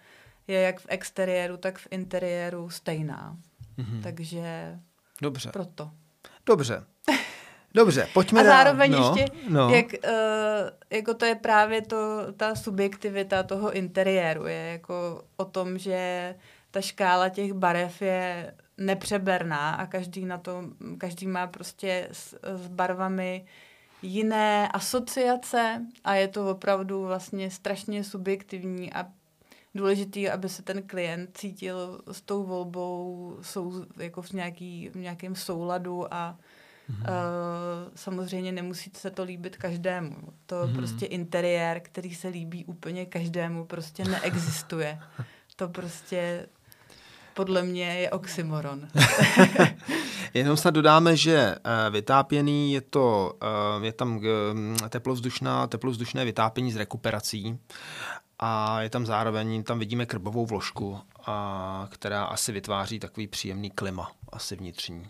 je 0.47 0.61
jak 0.61 0.79
v 0.79 0.85
exteriéru, 0.89 1.57
tak 1.57 1.77
v 1.77 1.87
interiéru 1.91 2.69
stejná. 2.69 3.37
Mm-hmm. 3.77 4.03
Takže 4.03 4.79
Dobře. 5.21 5.49
proto. 5.51 5.91
Dobře. 6.45 6.83
Dobře, 7.73 8.07
pojďme 8.13 8.41
A 8.41 8.43
zároveň 8.43 8.91
dál. 8.91 9.01
no, 9.01 9.15
ještě, 9.17 9.35
no. 9.49 9.69
jak 9.69 9.85
uh, 9.85 10.69
jako 10.89 11.13
to 11.13 11.25
je 11.25 11.35
právě 11.35 11.81
to, 11.81 12.33
ta 12.37 12.55
subjektivita 12.55 13.43
toho 13.43 13.71
interiéru, 13.71 14.45
je 14.45 14.71
jako 14.71 15.23
o 15.37 15.45
tom, 15.45 15.77
že 15.77 16.35
ta 16.71 16.81
škála 16.81 17.29
těch 17.29 17.53
barev 17.53 18.01
je 18.01 18.53
nepřeberná 18.77 19.69
a 19.75 19.85
každý 19.85 20.25
na 20.25 20.37
to, 20.37 20.63
každý 20.97 21.27
má 21.27 21.47
prostě 21.47 22.07
s, 22.11 22.39
s 22.43 22.67
barvami 22.67 23.45
jiné 24.01 24.67
asociace 24.67 25.85
a 26.03 26.15
je 26.15 26.27
to 26.27 26.51
opravdu 26.51 27.05
vlastně 27.05 27.51
strašně 27.51 28.03
subjektivní 28.03 28.93
a 28.93 29.05
důležitý, 29.75 30.29
aby 30.29 30.49
se 30.49 30.63
ten 30.63 30.83
klient 30.83 31.37
cítil 31.37 32.01
s 32.11 32.21
tou 32.21 32.43
volbou 32.43 33.37
sou, 33.41 33.85
jako 33.97 34.21
v, 34.21 34.31
nějaký, 34.31 34.89
v 34.89 34.95
nějakém 34.95 35.35
souladu 35.35 36.13
a 36.13 36.37
mm-hmm. 36.89 37.01
uh, 37.01 37.91
samozřejmě 37.95 38.51
nemusí 38.51 38.91
se 38.93 39.11
to 39.11 39.23
líbit 39.23 39.57
každému. 39.57 40.15
To 40.45 40.55
mm-hmm. 40.55 40.75
prostě 40.75 41.05
interiér, 41.05 41.79
který 41.79 42.15
se 42.15 42.27
líbí 42.27 42.65
úplně 42.65 43.05
každému, 43.05 43.65
prostě 43.65 44.03
neexistuje. 44.03 44.99
to 45.55 45.67
prostě 45.67 46.47
podle 47.35 47.63
mě 47.63 47.99
je 47.99 48.09
oxymoron. 48.09 48.87
Jenom 50.33 50.57
snad 50.57 50.71
dodáme, 50.71 51.17
že 51.17 51.35
eh, 51.37 51.89
vytápěný 51.89 52.73
je 52.73 52.81
to, 52.81 53.33
eh, 53.81 53.85
je 53.85 53.93
tam 53.93 54.21
eh, 54.85 54.89
teplovzdušná, 54.89 55.67
teplovzdušné 55.67 56.25
vytápění 56.25 56.71
s 56.71 56.75
rekuperací 56.75 57.59
a 58.39 58.81
je 58.81 58.89
tam 58.89 59.05
zároveň, 59.05 59.63
tam 59.63 59.79
vidíme 59.79 60.05
krbovou 60.05 60.45
vložku, 60.45 60.99
a, 61.25 61.87
která 61.91 62.23
asi 62.23 62.51
vytváří 62.51 62.99
takový 62.99 63.27
příjemný 63.27 63.69
klima, 63.69 64.11
asi 64.31 64.55
vnitřní. 64.55 65.07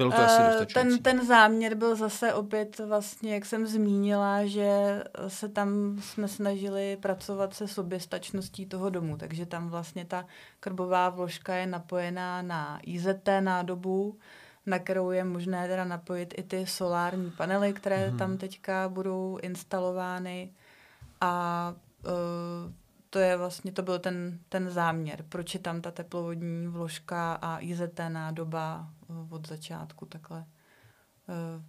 Bylo 0.00 0.10
to 0.10 0.16
asi 0.16 0.42
dostačující. 0.42 0.74
Ten, 0.74 1.16
ten 1.16 1.26
záměr 1.26 1.74
byl 1.74 1.96
zase 1.96 2.34
opět 2.34 2.78
vlastně, 2.78 3.34
jak 3.34 3.44
jsem 3.44 3.66
zmínila, 3.66 4.46
že 4.46 5.02
se 5.28 5.48
tam 5.48 5.96
jsme 6.00 6.28
snažili 6.28 6.96
pracovat 7.00 7.54
se 7.54 7.68
soběstačností 7.68 8.66
toho 8.66 8.90
domu, 8.90 9.16
takže 9.16 9.46
tam 9.46 9.68
vlastně 9.68 10.04
ta 10.04 10.26
krbová 10.60 11.08
vložka 11.08 11.54
je 11.54 11.66
napojená 11.66 12.42
na 12.42 12.80
IZT 12.82 13.28
nádobu, 13.40 14.18
na 14.66 14.78
kterou 14.78 15.10
je 15.10 15.24
možné 15.24 15.68
teda 15.68 15.84
napojit 15.84 16.34
i 16.36 16.42
ty 16.42 16.66
solární 16.66 17.30
panely, 17.30 17.72
které 17.72 18.10
mm. 18.10 18.18
tam 18.18 18.36
teďka 18.36 18.88
budou 18.88 19.38
instalovány 19.42 20.52
a 21.20 21.74
uh, 22.04 22.72
to 23.10 23.18
je 23.18 23.36
vlastně, 23.36 23.72
to 23.72 23.82
byl 23.82 23.98
ten, 23.98 24.38
ten 24.48 24.70
záměr, 24.70 25.24
proč 25.28 25.54
je 25.54 25.60
tam 25.60 25.80
ta 25.80 25.90
teplovodní 25.90 26.66
vložka 26.66 27.32
a 27.32 27.58
IZT 27.60 28.00
nádoba 28.08 28.88
eh, 28.88 28.99
od 29.30 29.48
začátku 29.48 30.06
takhle 30.06 30.38
uh, 30.38 30.44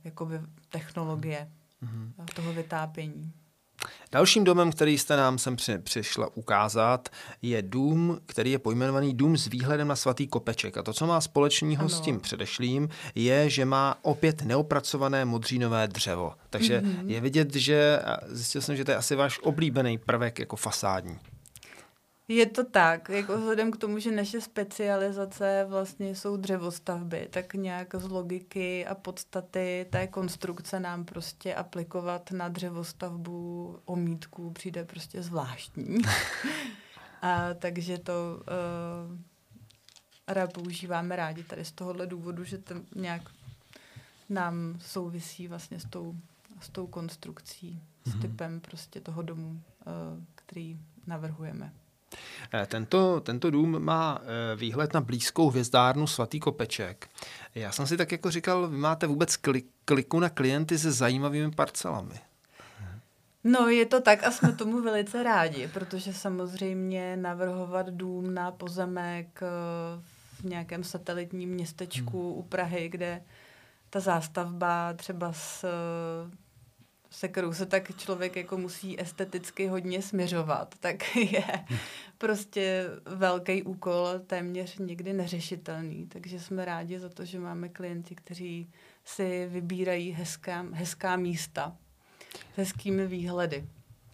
jakoby 0.04 0.40
technologie 0.70 1.52
mm-hmm. 1.84 2.26
toho 2.36 2.54
vytápění. 2.54 3.34
Dalším 4.12 4.44
domem, 4.44 4.72
který 4.72 4.98
jste 4.98 5.18
nám 5.18 5.38
sem 5.38 5.56
při, 5.56 5.78
přišla 5.78 6.30
ukázat, 6.36 7.10
je 7.42 7.62
dům, 7.62 8.20
který 8.26 8.52
je 8.52 8.60
pojmenovaný 8.60 9.14
Dům 9.14 9.38
s 9.38 9.48
výhledem 9.48 9.88
na 9.88 9.96
svatý 9.96 10.28
kopeček. 10.28 10.78
A 10.78 10.84
to, 10.84 10.94
co 10.94 11.08
má 11.08 11.22
společného 11.22 11.80
ano. 11.80 11.90
s 11.90 12.02
tím 12.02 12.20
předešlým, 12.20 12.90
je, 13.16 13.50
že 13.50 13.66
má 13.66 13.96
opět 14.02 14.42
neopracované 14.42 15.26
modřínové 15.26 15.88
dřevo. 15.88 16.34
Takže 16.50 16.82
mm-hmm. 16.82 17.08
je 17.08 17.22
vidět, 17.22 17.56
že 17.56 18.00
zjistil 18.28 18.62
jsem, 18.62 18.76
že 18.76 18.86
to 18.86 18.92
je 18.92 18.98
asi 18.98 19.16
váš 19.16 19.40
oblíbený 19.44 19.98
prvek 19.98 20.40
jako 20.40 20.56
fasádní. 20.56 21.20
Je 22.28 22.46
to 22.46 22.64
tak, 22.64 23.10
jako 23.10 23.38
vzhledem 23.38 23.72
k 23.72 23.78
tomu, 23.78 24.00
že 24.00 24.12
naše 24.12 24.42
specializace 24.42 25.66
vlastně 25.70 26.16
jsou 26.16 26.38
dřevostavby, 26.38 27.28
tak 27.32 27.54
nějak 27.54 27.96
z 27.96 28.10
logiky 28.10 28.86
a 28.86 28.96
podstaty 28.96 29.86
té 29.90 30.08
konstrukce 30.08 30.80
nám 30.80 31.06
prostě 31.06 31.56
aplikovat 31.56 32.32
na 32.32 32.50
dřevostavbu 32.50 33.80
omítku 33.86 34.52
přijde 34.52 34.86
prostě 34.86 35.24
zvláštní. 35.24 35.98
a 37.22 37.54
takže 37.54 37.98
to 37.98 38.14
uh, 38.14 39.18
rád 40.28 40.54
používáme 40.54 41.16
rádi 41.16 41.44
tady 41.44 41.66
z 41.66 41.72
tohohle 41.72 42.08
důvodu, 42.08 42.44
že 42.44 42.58
to 42.58 42.76
nějak 42.96 43.22
nám 44.30 44.78
souvisí 44.80 45.48
vlastně 45.48 45.80
s 45.80 45.86
tou, 45.86 46.16
s 46.60 46.70
tou 46.70 46.88
konstrukcí, 46.88 47.82
mm-hmm. 48.06 48.18
s 48.18 48.22
typem 48.22 48.60
prostě 48.60 49.02
toho 49.02 49.22
domu, 49.22 49.50
uh, 49.50 50.24
který 50.36 50.80
navrhujeme. 51.08 51.74
Eh, 52.54 52.66
tento, 52.66 53.22
tento 53.22 53.52
dům 53.52 53.80
má 53.80 54.22
eh, 54.22 54.56
výhled 54.56 54.94
na 54.94 55.02
blízkou 55.02 55.50
hvězdárnu 55.50 56.08
Svatý 56.08 56.40
Kopeček. 56.40 57.10
Já 57.56 57.72
jsem 57.72 57.88
si 57.88 57.98
tak 57.98 58.12
jako 58.12 58.32
říkal, 58.32 58.68
vy 58.68 58.78
máte 58.78 59.08
vůbec 59.08 59.38
klik, 59.38 59.68
kliku 59.86 60.20
na 60.20 60.30
klienty 60.30 60.80
se 60.80 60.92
zajímavými 60.92 61.52
parcelami. 61.52 62.16
No, 63.44 63.68
je 63.68 63.86
to 63.86 64.02
tak 64.02 64.24
a 64.24 64.32
jsme 64.32 64.54
tomu 64.54 64.82
velice 64.82 65.24
rádi, 65.24 65.68
protože 65.68 66.14
samozřejmě 66.14 67.18
navrhovat 67.18 67.90
dům 67.90 68.34
na 68.34 68.52
pozemek 68.52 69.40
eh, 69.44 69.48
v 70.42 70.44
nějakém 70.44 70.84
satelitním 70.84 71.50
městečku 71.50 72.30
hmm. 72.30 72.40
u 72.40 72.44
Prahy, 72.44 72.90
kde 72.90 73.22
ta 73.90 74.00
zástavba 74.00 74.94
třeba 74.94 75.34
s 75.34 75.66
se 77.12 77.28
kterou 77.28 77.54
se 77.54 77.66
tak 77.66 77.98
člověk 77.98 78.36
jako 78.36 78.58
musí 78.58 79.02
esteticky 79.02 79.68
hodně 79.68 80.02
směřovat, 80.02 80.76
tak 80.80 81.16
je 81.32 81.66
prostě 82.18 82.86
velký 83.06 83.64
úkol, 83.64 84.08
téměř 84.28 84.78
někdy 84.78 85.14
neřešitelný. 85.14 86.08
Takže 86.08 86.40
jsme 86.40 86.66
rádi 86.66 87.00
za 87.00 87.10
to, 87.10 87.26
že 87.26 87.40
máme 87.40 87.70
klienty, 87.70 88.16
kteří 88.16 88.70
si 89.06 89.48
vybírají 89.52 90.12
hezká, 90.12 90.66
hezká 90.74 91.16
místa 91.16 91.76
s 92.54 92.58
hezkými 92.58 93.08
výhledy. 93.08 93.66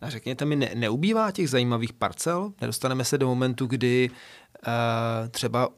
A 0.02 0.10
řekněte 0.10 0.46
mi, 0.46 0.56
ne, 0.56 0.72
neubývá 0.76 1.32
těch 1.32 1.50
zajímavých 1.50 1.94
parcel? 1.94 2.54
Nedostaneme 2.62 3.04
se 3.06 3.18
do 3.18 3.28
momentu, 3.28 3.66
kdy 3.66 4.10
uh, 4.10 5.30
třeba 5.30 5.70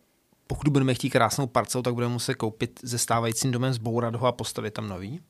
pokud 0.47 0.67
budeme 0.67 0.93
chtít 0.93 1.09
krásnou 1.09 1.47
parcelu, 1.47 1.81
tak 1.81 1.93
budeme 1.93 2.13
muset 2.13 2.33
koupit 2.33 2.79
ze 2.83 2.97
stávajícím 2.97 3.51
domem, 3.51 3.73
zbourat 3.73 4.15
ho 4.15 4.27
a 4.27 4.31
postavit 4.31 4.73
tam 4.73 4.89
nový? 4.89 5.21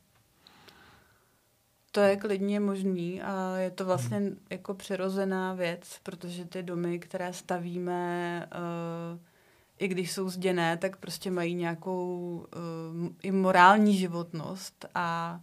To 1.92 2.00
je 2.00 2.18
klidně 2.18 2.60
možný 2.60 3.22
a 3.22 3.58
je 3.58 3.72
to 3.72 3.86
vlastně 3.86 4.18
hmm. 4.18 4.40
jako 4.50 4.74
přirozená 4.74 5.54
věc, 5.54 6.00
protože 6.04 6.46
ty 6.46 6.64
domy, 6.64 7.00
které 7.00 7.34
stavíme, 7.34 8.46
uh, 9.14 9.20
i 9.78 9.88
když 9.88 10.12
jsou 10.12 10.30
zděné, 10.30 10.78
tak 10.78 10.98
prostě 10.98 11.32
mají 11.32 11.54
nějakou 11.54 12.46
uh, 13.02 13.10
i 13.24 13.32
morální 13.32 13.98
životnost 13.98 14.86
a 14.96 15.40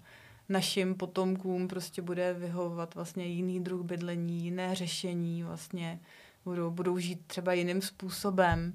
našim 0.48 0.94
potomkům 0.94 1.68
prostě 1.68 2.02
bude 2.02 2.32
vyhovovat 2.32 2.94
vlastně 2.94 3.26
jiný 3.26 3.60
druh 3.60 3.86
bydlení, 3.86 4.44
jiné 4.44 4.74
řešení 4.74 5.42
vlastně, 5.42 6.00
budou, 6.44 6.70
budou 6.70 6.98
žít 6.98 7.20
třeba 7.26 7.52
jiným 7.52 7.82
způsobem. 7.82 8.72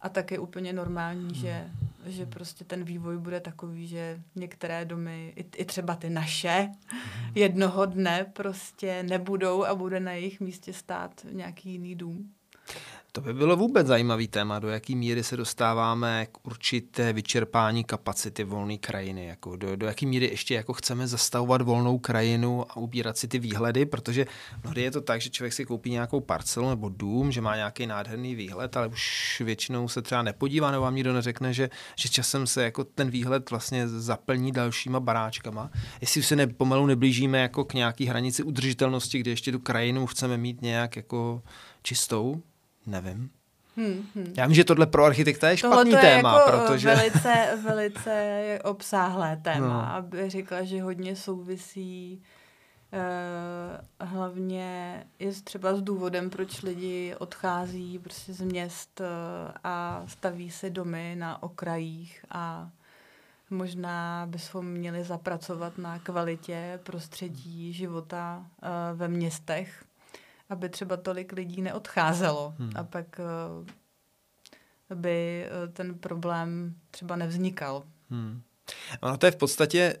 A 0.00 0.08
tak 0.08 0.30
je 0.30 0.38
úplně 0.38 0.72
normální, 0.72 1.24
hmm. 1.24 1.34
že, 1.34 1.70
že 2.06 2.26
prostě 2.26 2.64
ten 2.64 2.84
vývoj 2.84 3.18
bude 3.18 3.40
takový, 3.40 3.86
že 3.86 4.20
některé 4.34 4.84
domy, 4.84 5.32
i, 5.36 5.44
i 5.56 5.64
třeba 5.64 5.94
ty 5.94 6.10
naše, 6.10 6.70
hmm. 6.86 7.32
jednoho 7.34 7.86
dne 7.86 8.24
prostě 8.32 9.02
nebudou 9.02 9.64
a 9.64 9.74
bude 9.74 10.00
na 10.00 10.12
jejich 10.12 10.40
místě 10.40 10.72
stát 10.72 11.26
nějaký 11.30 11.70
jiný 11.70 11.94
dům. 11.94 12.30
To 13.16 13.20
by 13.20 13.34
bylo 13.34 13.56
vůbec 13.56 13.86
zajímavý 13.86 14.28
téma, 14.28 14.58
do 14.58 14.68
jaký 14.68 14.96
míry 14.96 15.24
se 15.24 15.36
dostáváme 15.36 16.26
k 16.32 16.46
určité 16.46 17.12
vyčerpání 17.12 17.84
kapacity 17.84 18.44
volné 18.44 18.78
krajiny, 18.78 19.26
jako 19.26 19.56
do, 19.56 19.76
do 19.76 19.86
jaký 19.86 20.06
míry 20.06 20.26
ještě 20.26 20.54
jako 20.54 20.72
chceme 20.72 21.06
zastavovat 21.06 21.62
volnou 21.62 21.98
krajinu 21.98 22.70
a 22.70 22.76
ubírat 22.76 23.18
si 23.18 23.28
ty 23.28 23.38
výhledy, 23.38 23.86
protože 23.86 24.26
mnohdy 24.62 24.82
je 24.82 24.90
to 24.90 25.00
tak, 25.00 25.20
že 25.20 25.30
člověk 25.30 25.52
si 25.52 25.64
koupí 25.64 25.90
nějakou 25.90 26.20
parcelu 26.20 26.68
nebo 26.68 26.88
dům, 26.88 27.32
že 27.32 27.40
má 27.40 27.56
nějaký 27.56 27.86
nádherný 27.86 28.34
výhled, 28.34 28.76
ale 28.76 28.86
už 28.86 29.42
většinou 29.44 29.88
se 29.88 30.02
třeba 30.02 30.22
nepodívá 30.22 30.70
nebo 30.70 30.82
vám 30.82 30.94
nikdo 30.94 31.12
neřekne, 31.12 31.54
že, 31.54 31.70
že 31.96 32.08
časem 32.08 32.46
se 32.46 32.64
jako 32.64 32.84
ten 32.84 33.10
výhled 33.10 33.50
vlastně 33.50 33.88
zaplní 33.88 34.52
dalšíma 34.52 35.00
baráčkama. 35.00 35.70
Jestli 36.00 36.20
už 36.20 36.26
se 36.26 36.36
ne, 36.36 36.46
pomalu 36.46 36.86
neblížíme 36.86 37.38
jako 37.38 37.64
k 37.64 37.74
nějaký 37.74 38.06
hranici 38.06 38.42
udržitelnosti, 38.42 39.18
kde 39.18 39.30
ještě 39.30 39.52
tu 39.52 39.58
krajinu 39.58 40.06
chceme 40.06 40.36
mít 40.36 40.62
nějak 40.62 40.96
jako 40.96 41.42
čistou, 41.82 42.42
Nevím. 42.86 43.30
Hmm, 43.76 44.06
hmm. 44.14 44.34
Já 44.36 44.46
vím, 44.46 44.54
že 44.54 44.64
tohle 44.64 44.86
pro 44.86 45.04
architekta 45.04 45.48
je 45.50 45.56
špatný 45.56 45.90
Tohle 45.90 46.00
téma, 46.00 46.32
je 46.32 46.38
jako 46.38 46.50
protože... 46.50 46.94
velice, 46.94 47.58
velice 47.64 48.58
obsáhlé 48.64 49.36
téma, 49.36 49.66
no. 49.66 49.92
aby 49.92 50.30
řekla, 50.30 50.64
že 50.64 50.82
hodně 50.82 51.16
souvisí 51.16 52.22
uh, 52.92 54.08
hlavně 54.08 55.04
je 55.18 55.32
třeba 55.32 55.74
s 55.74 55.82
důvodem, 55.82 56.30
proč 56.30 56.62
lidi 56.62 57.14
odchází 57.18 57.98
prostě 57.98 58.32
z 58.32 58.40
měst 58.40 59.00
uh, 59.00 59.06
a 59.64 60.02
staví 60.06 60.50
si 60.50 60.70
domy 60.70 61.16
na 61.18 61.42
okrajích 61.42 62.24
a 62.30 62.70
možná 63.50 64.26
bychom 64.30 64.66
měli 64.66 65.04
zapracovat 65.04 65.78
na 65.78 65.98
kvalitě 65.98 66.80
prostředí 66.82 67.72
života 67.72 68.38
uh, 68.38 68.98
ve 68.98 69.08
městech, 69.08 69.84
aby 70.54 70.68
třeba 70.68 70.96
tolik 70.96 71.32
lidí 71.32 71.62
neodcházelo 71.62 72.54
hmm. 72.58 72.70
a 72.76 72.84
pak 72.84 73.20
uh, 74.90 74.96
by 74.98 75.46
uh, 75.46 75.72
ten 75.72 75.98
problém 75.98 76.74
třeba 76.90 77.16
nevznikal. 77.16 77.82
Hmm. 78.10 78.42
Ono 79.00 79.18
to 79.18 79.26
je 79.26 79.32
v 79.32 79.36
podstatě 79.36 79.96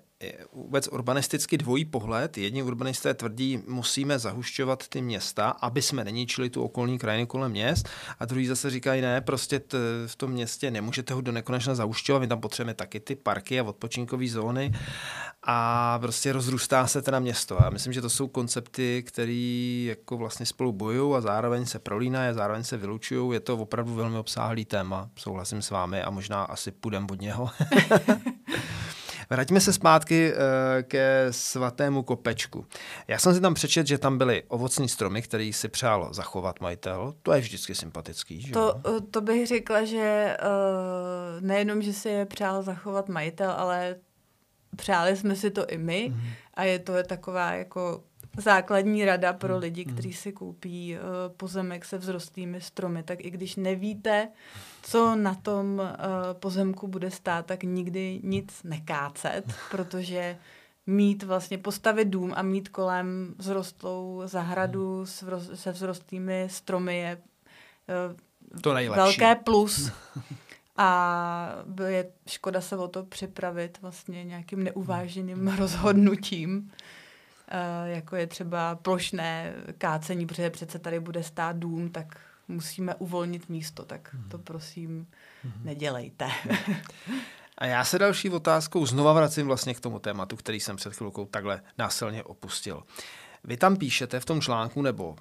vůbec 0.52 0.88
urbanisticky 0.88 1.58
dvojí 1.58 1.84
pohled. 1.84 2.38
Jedni 2.38 2.62
urbanisté 2.62 3.14
tvrdí, 3.14 3.62
musíme 3.66 4.18
zahušťovat 4.18 4.88
ty 4.88 5.02
města, 5.02 5.48
aby 5.48 5.82
jsme 5.82 6.04
neničili 6.04 6.50
tu 6.50 6.62
okolní 6.62 6.98
krajinu 6.98 7.26
kolem 7.26 7.50
měst, 7.50 7.88
a 8.18 8.24
druhý 8.24 8.46
zase 8.46 8.70
říkají, 8.70 9.02
ne, 9.02 9.20
prostě 9.20 9.60
t, 9.60 9.78
v 10.06 10.16
tom 10.16 10.30
městě 10.30 10.70
nemůžete 10.70 11.14
ho 11.14 11.20
do 11.20 11.32
nekonečna 11.32 11.74
zahušťovat, 11.74 12.20
my 12.20 12.26
tam 12.26 12.40
potřebujeme 12.40 12.74
taky 12.74 13.00
ty 13.00 13.16
parky 13.16 13.60
a 13.60 13.62
odpočinkové 13.62 14.28
zóny 14.28 14.72
a 15.42 15.98
prostě 15.98 16.32
rozrůstá 16.32 16.86
se 16.86 17.02
teda 17.02 17.18
město. 17.18 17.66
A 17.66 17.70
myslím, 17.70 17.92
že 17.92 18.00
to 18.00 18.10
jsou 18.10 18.28
koncepty, 18.28 19.04
které 19.06 19.86
jako 19.88 20.16
vlastně 20.16 20.46
spolu 20.46 20.72
bojují 20.72 21.16
a 21.16 21.20
zároveň 21.20 21.66
se 21.66 21.78
prolínají 21.78 22.34
zároveň 22.34 22.64
se 22.64 22.76
vylučují. 22.76 23.34
Je 23.34 23.40
to 23.40 23.56
opravdu 23.56 23.94
velmi 23.94 24.18
obsáhlý 24.18 24.64
téma, 24.64 25.10
souhlasím 25.16 25.62
s 25.62 25.70
vámi 25.70 26.02
a 26.02 26.10
možná 26.10 26.44
asi 26.44 26.70
půjdem 26.70 27.06
od 27.10 27.20
něho. 27.20 27.50
Vraťme 29.30 29.60
se 29.60 29.72
zpátky 29.72 30.32
uh, 30.32 30.38
ke 30.82 31.26
svatému 31.30 32.02
kopečku. 32.02 32.66
Já 33.08 33.18
jsem 33.18 33.34
si 33.34 33.40
tam 33.40 33.54
přečet, 33.54 33.86
že 33.86 33.98
tam 33.98 34.18
byly 34.18 34.42
ovocní 34.48 34.88
stromy, 34.88 35.22
který 35.22 35.52
si 35.52 35.68
přál 35.68 36.08
zachovat 36.14 36.60
majitel. 36.60 37.14
To 37.22 37.32
je 37.32 37.40
vždycky 37.40 37.74
sympatický, 37.74 38.40
že? 38.40 38.52
To, 38.52 38.80
eh, 38.86 39.00
to 39.00 39.20
bych 39.20 39.46
řekla, 39.46 39.84
že 39.84 40.36
uh, 40.40 41.46
nejenom, 41.46 41.82
že 41.82 41.92
si 41.92 42.08
je 42.08 42.26
přál 42.26 42.62
zachovat 42.62 43.08
majitel, 43.08 43.50
ale 43.50 43.96
přáli 44.76 45.16
jsme 45.16 45.36
si 45.36 45.50
to 45.50 45.66
i 45.66 45.78
my 45.78 46.12
mm. 46.14 46.20
a 46.54 46.64
je 46.64 46.78
to 46.78 46.92
taková 47.02 47.52
jako 47.52 48.02
základní 48.36 49.04
rada 49.04 49.32
pro 49.32 49.54
mhm. 49.54 49.60
lidi, 49.62 49.84
kteří 49.84 50.12
si 50.12 50.32
koupí 50.32 50.96
uh, 50.96 51.36
pozemek 51.36 51.84
se 51.84 51.98
vzrostlými 51.98 52.60
stromy. 52.60 53.02
Tak 53.02 53.24
i 53.24 53.30
když 53.30 53.56
nevíte, 53.56 54.28
co 54.86 55.16
na 55.16 55.34
tom 55.34 55.78
uh, 55.78 55.86
pozemku 56.32 56.88
bude 56.88 57.10
stát, 57.10 57.46
tak 57.46 57.62
nikdy 57.62 58.20
nic 58.22 58.62
nekácet, 58.62 59.44
protože 59.70 60.38
mít 60.86 61.22
vlastně, 61.22 61.58
postavit 61.58 62.04
dům 62.04 62.32
a 62.36 62.42
mít 62.42 62.68
kolem 62.68 63.34
vzrostlou 63.38 64.22
zahradu 64.24 65.04
mhm. 65.22 65.40
se 65.54 65.72
vzrostlými 65.72 66.46
stromy 66.50 66.98
je 66.98 67.18
uh, 68.56 68.60
to 68.60 68.74
nejlepší. 68.74 69.00
velké 69.00 69.34
plus. 69.34 69.90
A 70.76 71.48
je 71.86 72.10
škoda 72.26 72.60
se 72.60 72.76
o 72.76 72.88
to 72.88 73.04
připravit 73.04 73.78
vlastně 73.82 74.24
nějakým 74.24 74.64
neuváženým 74.64 75.38
mhm. 75.38 75.56
rozhodnutím. 75.56 76.56
Uh, 76.58 77.88
jako 77.88 78.16
je 78.16 78.26
třeba 78.26 78.74
plošné 78.74 79.54
kácení, 79.78 80.26
protože 80.26 80.50
přece 80.50 80.78
tady 80.78 81.00
bude 81.00 81.22
stát 81.22 81.56
dům, 81.56 81.90
tak 81.90 82.18
musíme 82.48 82.94
uvolnit 82.94 83.48
místo, 83.48 83.84
tak 83.84 84.14
mhm. 84.14 84.28
to 84.28 84.38
prosím 84.38 85.06
mm-hmm. 85.44 85.64
nedělejte. 85.64 86.28
A 87.58 87.66
já 87.66 87.84
se 87.84 87.98
další 87.98 88.30
otázkou 88.30 88.86
znova 88.86 89.12
vracím 89.12 89.46
vlastně 89.46 89.74
k 89.74 89.80
tomu 89.80 89.98
tématu, 89.98 90.36
který 90.36 90.60
jsem 90.60 90.76
před 90.76 90.94
chvilkou 90.94 91.26
takhle 91.26 91.62
násilně 91.78 92.24
opustil. 92.24 92.82
Vy 93.46 93.56
tam 93.56 93.76
píšete 93.76 94.20
v 94.20 94.24
tom 94.24 94.40
článku, 94.40 94.82
nebo 94.82 95.08
uh, 95.08 95.16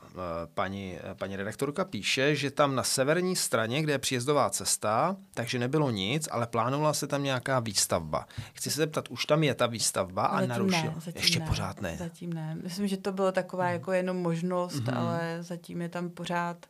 paní, 0.53 0.93
uh, 0.93 1.13
paní 1.13 1.35
redaktorka 1.35 1.85
píše, 1.85 2.35
že 2.35 2.51
tam 2.51 2.75
na 2.75 2.83
severní 2.83 3.35
straně, 3.35 3.81
kde 3.81 3.93
je 3.93 3.99
příjezdová 3.99 4.49
cesta, 4.49 5.15
takže 5.33 5.59
nebylo 5.59 5.91
nic, 5.91 6.27
ale 6.31 6.47
plánovala 6.47 6.93
se 6.93 7.07
tam 7.07 7.23
nějaká 7.23 7.59
výstavba. 7.59 8.25
Chci 8.53 8.71
se 8.71 8.77
zeptat, 8.77 9.07
už 9.09 9.25
tam 9.25 9.43
je 9.43 9.55
ta 9.55 9.67
výstavba 9.67 10.25
a 10.25 10.45
narušila? 10.45 10.93
Ještě 11.15 11.39
ne, 11.39 11.45
pořád 11.47 11.81
ne. 11.81 11.95
Zatím 11.97 12.33
ne. 12.33 12.57
Myslím, 12.63 12.87
že 12.87 12.97
to 12.97 13.11
bylo 13.11 13.31
taková 13.31 13.63
hmm. 13.63 13.73
jako 13.73 13.91
jenom 13.91 14.17
možnost, 14.17 14.79
hmm. 14.87 14.97
ale 14.97 15.37
zatím 15.41 15.81
je 15.81 15.89
tam 15.89 16.09
pořád 16.09 16.65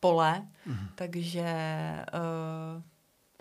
pole, 0.00 0.46
hmm. 0.66 0.88
takže 0.94 1.44
uh, 2.14 2.82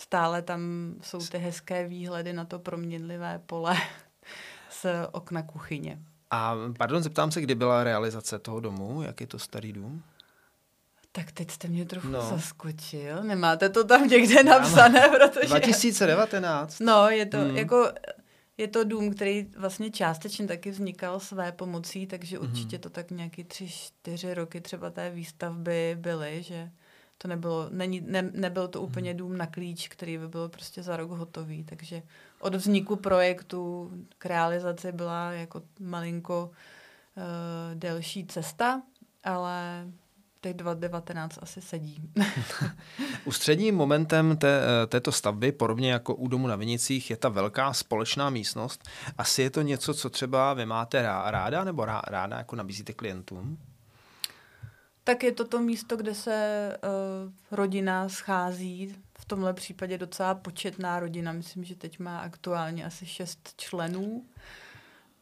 stále 0.01 0.41
tam 0.41 0.93
jsou 1.01 1.19
ty 1.19 1.37
hezké 1.37 1.87
výhledy 1.87 2.33
na 2.33 2.45
to 2.45 2.59
proměnlivé 2.59 3.41
pole 3.45 3.77
z 4.69 4.85
okna 5.11 5.43
kuchyně. 5.43 5.99
A 6.31 6.55
pardon, 6.77 7.03
zeptám 7.03 7.31
se, 7.31 7.41
kdy 7.41 7.55
byla 7.55 7.83
realizace 7.83 8.39
toho 8.39 8.59
domu? 8.59 9.01
Jak 9.01 9.21
je 9.21 9.27
to 9.27 9.39
starý 9.39 9.73
dům? 9.73 10.03
Tak 11.11 11.31
teď 11.31 11.51
jste 11.51 11.67
mě 11.67 11.85
trochu 11.85 12.07
no. 12.07 12.21
zaskočil. 12.21 13.23
Nemáte 13.23 13.69
to 13.69 13.83
tam 13.83 14.07
někde 14.07 14.43
napsané, 14.43 15.09
protože... 15.09 15.47
2019. 15.47 16.79
No, 16.79 17.09
je 17.09 17.25
to 17.25 17.37
hmm. 17.37 17.57
jako... 17.57 17.91
Je 18.57 18.67
to 18.67 18.83
dům, 18.83 19.13
který 19.13 19.47
vlastně 19.57 19.91
částečně 19.91 20.47
taky 20.47 20.71
vznikal 20.71 21.19
své 21.19 21.51
pomocí, 21.51 22.07
takže 22.07 22.37
hmm. 22.37 22.49
určitě 22.49 22.79
to 22.79 22.89
tak 22.89 23.11
nějaký 23.11 23.43
tři, 23.43 23.67
čtyři 23.67 24.33
roky 24.33 24.61
třeba 24.61 24.89
té 24.89 25.09
výstavby 25.09 25.97
byly, 25.99 26.43
že 26.43 26.71
to 27.17 27.27
nebylo, 27.27 27.69
není, 27.69 28.01
ne, 28.01 28.21
nebyl 28.21 28.67
to 28.67 28.81
úplně 28.81 29.11
hmm. 29.11 29.17
dům 29.17 29.37
na 29.37 29.47
klíč, 29.47 29.87
který 29.87 30.17
by 30.17 30.27
byl 30.27 30.49
prostě 30.49 30.83
za 30.83 30.97
rok 30.97 31.11
hotový, 31.11 31.63
takže 31.63 32.03
od 32.39 32.55
vzniku 32.55 32.95
projektu 32.95 33.91
k 34.17 34.25
realizaci 34.25 34.91
byla 34.91 35.31
jako 35.31 35.61
malinko 35.79 36.51
uh, 36.51 37.23
delší 37.79 38.25
cesta, 38.25 38.81
ale 39.23 39.87
těch 40.41 40.53
2019 40.53 41.39
asi 41.41 41.61
sedí. 41.61 42.01
Ústředním 43.25 43.75
momentem 43.75 44.37
té, 44.37 44.61
eh, 44.83 44.87
této 44.87 45.11
stavby, 45.11 45.51
podobně 45.51 45.91
jako 45.91 46.15
u 46.15 46.27
domu 46.27 46.47
na 46.47 46.55
Vinicích, 46.55 47.09
je 47.09 47.17
ta 47.17 47.29
velká 47.29 47.73
společná 47.73 48.29
místnost. 48.29 48.89
Asi 49.17 49.41
je 49.41 49.49
to 49.49 49.61
něco, 49.61 49.93
co 49.93 50.09
třeba 50.09 50.53
vy 50.53 50.65
máte 50.65 51.01
ráda 51.25 51.63
nebo 51.63 51.85
ráda 51.85 52.37
jako 52.37 52.55
nabízíte 52.55 52.93
klientům? 52.93 53.57
Tak 55.03 55.23
je 55.23 55.31
to 55.31 55.47
to 55.47 55.59
místo, 55.59 55.97
kde 55.97 56.15
se 56.15 56.77
uh, 56.83 57.57
rodina 57.57 58.09
schází 58.09 58.95
v 59.19 59.25
tomhle 59.25 59.53
případě 59.53 59.97
docela 59.97 60.35
početná 60.35 60.99
rodina. 60.99 61.31
Myslím, 61.31 61.63
že 61.63 61.75
teď 61.75 61.99
má 61.99 62.19
aktuálně 62.19 62.85
asi 62.85 63.05
šest 63.05 63.53
členů. 63.57 64.25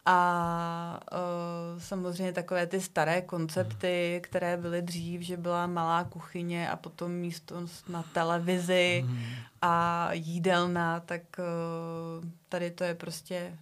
A 0.06 1.00
uh, 1.12 1.80
samozřejmě 1.80 2.32
takové 2.32 2.66
ty 2.66 2.80
staré 2.80 3.22
koncepty, 3.22 4.20
které 4.22 4.56
byly 4.56 4.82
dřív, 4.82 5.20
že 5.20 5.36
byla 5.36 5.66
malá 5.66 6.04
kuchyně 6.04 6.70
a 6.70 6.76
potom 6.76 7.12
místo 7.12 7.66
na 7.88 8.02
televizi 8.02 9.04
mm. 9.06 9.24
a 9.62 10.08
jídelna, 10.12 11.00
tak 11.00 11.22
uh, 11.38 12.28
tady 12.48 12.70
to 12.70 12.84
je 12.84 12.94
prostě 12.94 13.58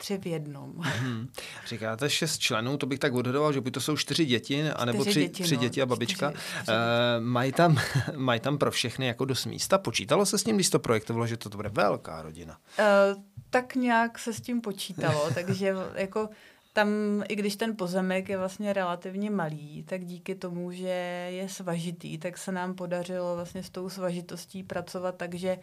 tři 0.00 0.18
v 0.18 0.26
jednom. 0.26 0.72
Hmm. 1.00 1.28
Říkáte 1.66 2.10
šest 2.10 2.38
členů, 2.38 2.76
to 2.76 2.86
bych 2.86 2.98
tak 2.98 3.14
odhadoval, 3.14 3.52
že 3.52 3.60
by 3.60 3.70
to 3.70 3.80
jsou 3.80 3.96
čtyři 3.96 4.24
děti, 4.24 4.70
anebo 4.70 5.04
tři, 5.04 5.20
děti, 5.20 5.42
tři 5.42 5.56
no. 5.56 5.60
děti 5.60 5.82
a 5.82 5.86
babička. 5.86 6.30
Čtyři, 6.30 6.44
čtyři 6.62 6.72
uh, 6.72 7.24
mají, 7.24 7.52
tam, 7.52 7.78
mají 8.16 8.40
tam 8.40 8.58
pro 8.58 8.70
všechny 8.70 9.06
jako 9.06 9.24
dost 9.24 9.46
místa. 9.46 9.78
Počítalo 9.78 10.26
se 10.26 10.38
s 10.38 10.44
tím, 10.44 10.56
když 10.56 10.70
to 10.70 10.78
projektovalo, 10.78 11.26
že 11.26 11.36
to 11.36 11.48
bude 11.48 11.68
velká 11.68 12.22
rodina? 12.22 12.58
Uh, 12.78 13.22
tak 13.50 13.74
nějak 13.74 14.18
se 14.18 14.32
s 14.32 14.40
tím 14.40 14.60
počítalo, 14.60 15.30
takže 15.34 15.74
jako 15.94 16.28
tam, 16.72 16.88
i 17.28 17.36
když 17.36 17.56
ten 17.56 17.76
pozemek 17.76 18.28
je 18.28 18.38
vlastně 18.38 18.72
relativně 18.72 19.30
malý, 19.30 19.82
tak 19.82 20.04
díky 20.04 20.34
tomu, 20.34 20.72
že 20.72 20.88
je 21.30 21.48
svažitý, 21.48 22.18
tak 22.18 22.38
se 22.38 22.52
nám 22.52 22.74
podařilo 22.74 23.34
vlastně 23.34 23.62
s 23.62 23.70
tou 23.70 23.88
svažitostí 23.88 24.62
pracovat 24.62 25.16
takže 25.16 25.58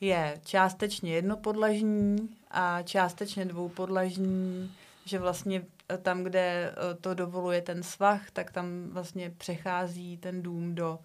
je 0.00 0.40
částečně 0.44 1.14
jednopodlažní 1.14 2.28
a 2.50 2.82
částečně 2.82 3.44
dvoupodlažní, 3.44 4.72
že 5.04 5.18
vlastně 5.18 5.62
tam, 6.02 6.22
kde 6.22 6.72
eh, 6.72 6.94
to 6.94 7.14
dovoluje 7.14 7.62
ten 7.62 7.82
svah, 7.82 8.30
tak 8.30 8.52
tam 8.52 8.88
vlastně 8.90 9.30
přechází 9.30 10.16
ten 10.16 10.42
dům 10.42 10.74
do 10.74 10.98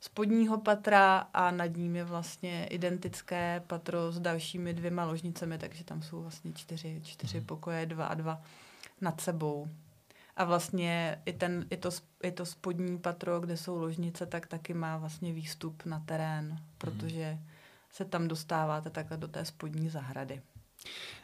spodního 0.00 0.58
patra 0.58 1.18
a 1.34 1.50
nad 1.50 1.76
ním 1.76 1.96
je 1.96 2.04
vlastně 2.04 2.66
identické 2.66 3.62
patro 3.66 4.12
s 4.12 4.20
dalšími 4.20 4.74
dvěma 4.74 5.04
ložnicemi, 5.04 5.58
takže 5.58 5.84
tam 5.84 6.02
jsou 6.02 6.22
vlastně 6.22 6.52
čtyři, 6.52 7.00
čtyři 7.04 7.36
mhm. 7.36 7.46
pokoje, 7.46 7.86
dva 7.86 8.06
a 8.06 8.14
dva 8.14 8.42
nad 9.00 9.20
sebou. 9.20 9.68
A 10.36 10.44
vlastně 10.44 11.22
i, 11.26 11.32
ten, 11.32 11.66
i, 11.70 11.76
to, 11.76 11.90
i 12.22 12.32
to 12.32 12.46
spodní 12.46 12.98
patro, 12.98 13.40
kde 13.40 13.56
jsou 13.56 13.78
ložnice, 13.78 14.26
tak 14.26 14.46
taky 14.46 14.74
má 14.74 14.96
vlastně 14.96 15.32
výstup 15.32 15.82
na 15.84 16.00
terén, 16.00 16.46
mhm. 16.46 16.58
protože 16.78 17.38
se 17.90 18.04
tam 18.04 18.28
dostáváte 18.28 18.90
takhle 18.90 19.16
do 19.16 19.28
té 19.28 19.44
spodní 19.44 19.88
zahrady. 19.88 20.42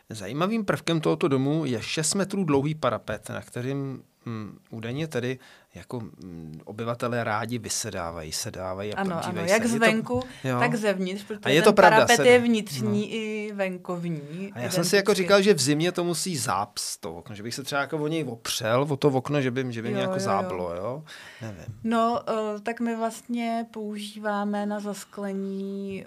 Zajímavým 0.09 0.64
prvkem 0.64 1.00
tohoto 1.00 1.29
domu 1.29 1.64
je 1.64 1.83
6 1.83 2.14
metrů 2.14 2.44
dlouhý 2.44 2.74
parapet, 2.74 3.29
na 3.29 3.40
kterým 3.40 4.03
Hmm, 4.27 4.59
údajně 4.70 5.09
tedy 5.09 5.38
jako 5.74 5.98
hmm, 5.98 6.61
obyvatelé 6.64 7.24
rádi 7.24 7.59
vysedávají, 7.59 8.33
sedávají 8.33 8.94
a 8.94 9.00
Ano, 9.00 9.27
ano, 9.27 9.42
jak 9.44 9.66
zvenku, 9.66 10.20
to, 10.42 10.48
tak 10.59 10.74
zevnitř, 10.74 11.24
protože 11.24 11.40
a 11.42 11.48
je 11.48 11.62
to 11.62 11.72
ten 11.72 11.74
pravda, 11.74 11.96
parapet 11.96 12.16
sedá. 12.16 12.31
je 12.31 12.38
vnitřní 12.38 13.00
no. 13.00 13.14
i 13.14 13.53
venkovní. 13.55 14.53
A 14.53 14.61
já 14.61 14.70
jsem 14.70 14.85
si 14.85 14.96
jako 14.96 15.14
říkal, 15.14 15.42
že 15.42 15.55
v 15.55 15.61
zimě 15.61 15.92
to 15.92 16.05
musí 16.05 16.37
záps 16.37 16.96
to 16.96 17.14
okno, 17.14 17.35
že 17.35 17.42
bych 17.42 17.55
se 17.55 17.62
třeba 17.62 17.81
jako 17.81 17.98
o 17.98 18.09
něj 18.09 18.24
opřel, 18.24 18.87
o 18.88 18.96
to 18.96 19.09
okno, 19.09 19.40
že 19.40 19.50
by, 19.50 19.72
že 19.72 19.83
by 19.83 19.88
jo, 19.88 19.94
mě 19.94 20.03
jako 20.03 20.14
jo, 20.14 20.20
záblo, 20.20 20.74
jo? 20.74 21.05
Nevím. 21.42 21.64
No, 21.85 22.22
uh, 22.29 22.61
tak 22.61 22.81
my 22.81 22.96
vlastně 22.96 23.66
používáme 23.70 24.66
na 24.66 24.81
zasklení 24.81 26.05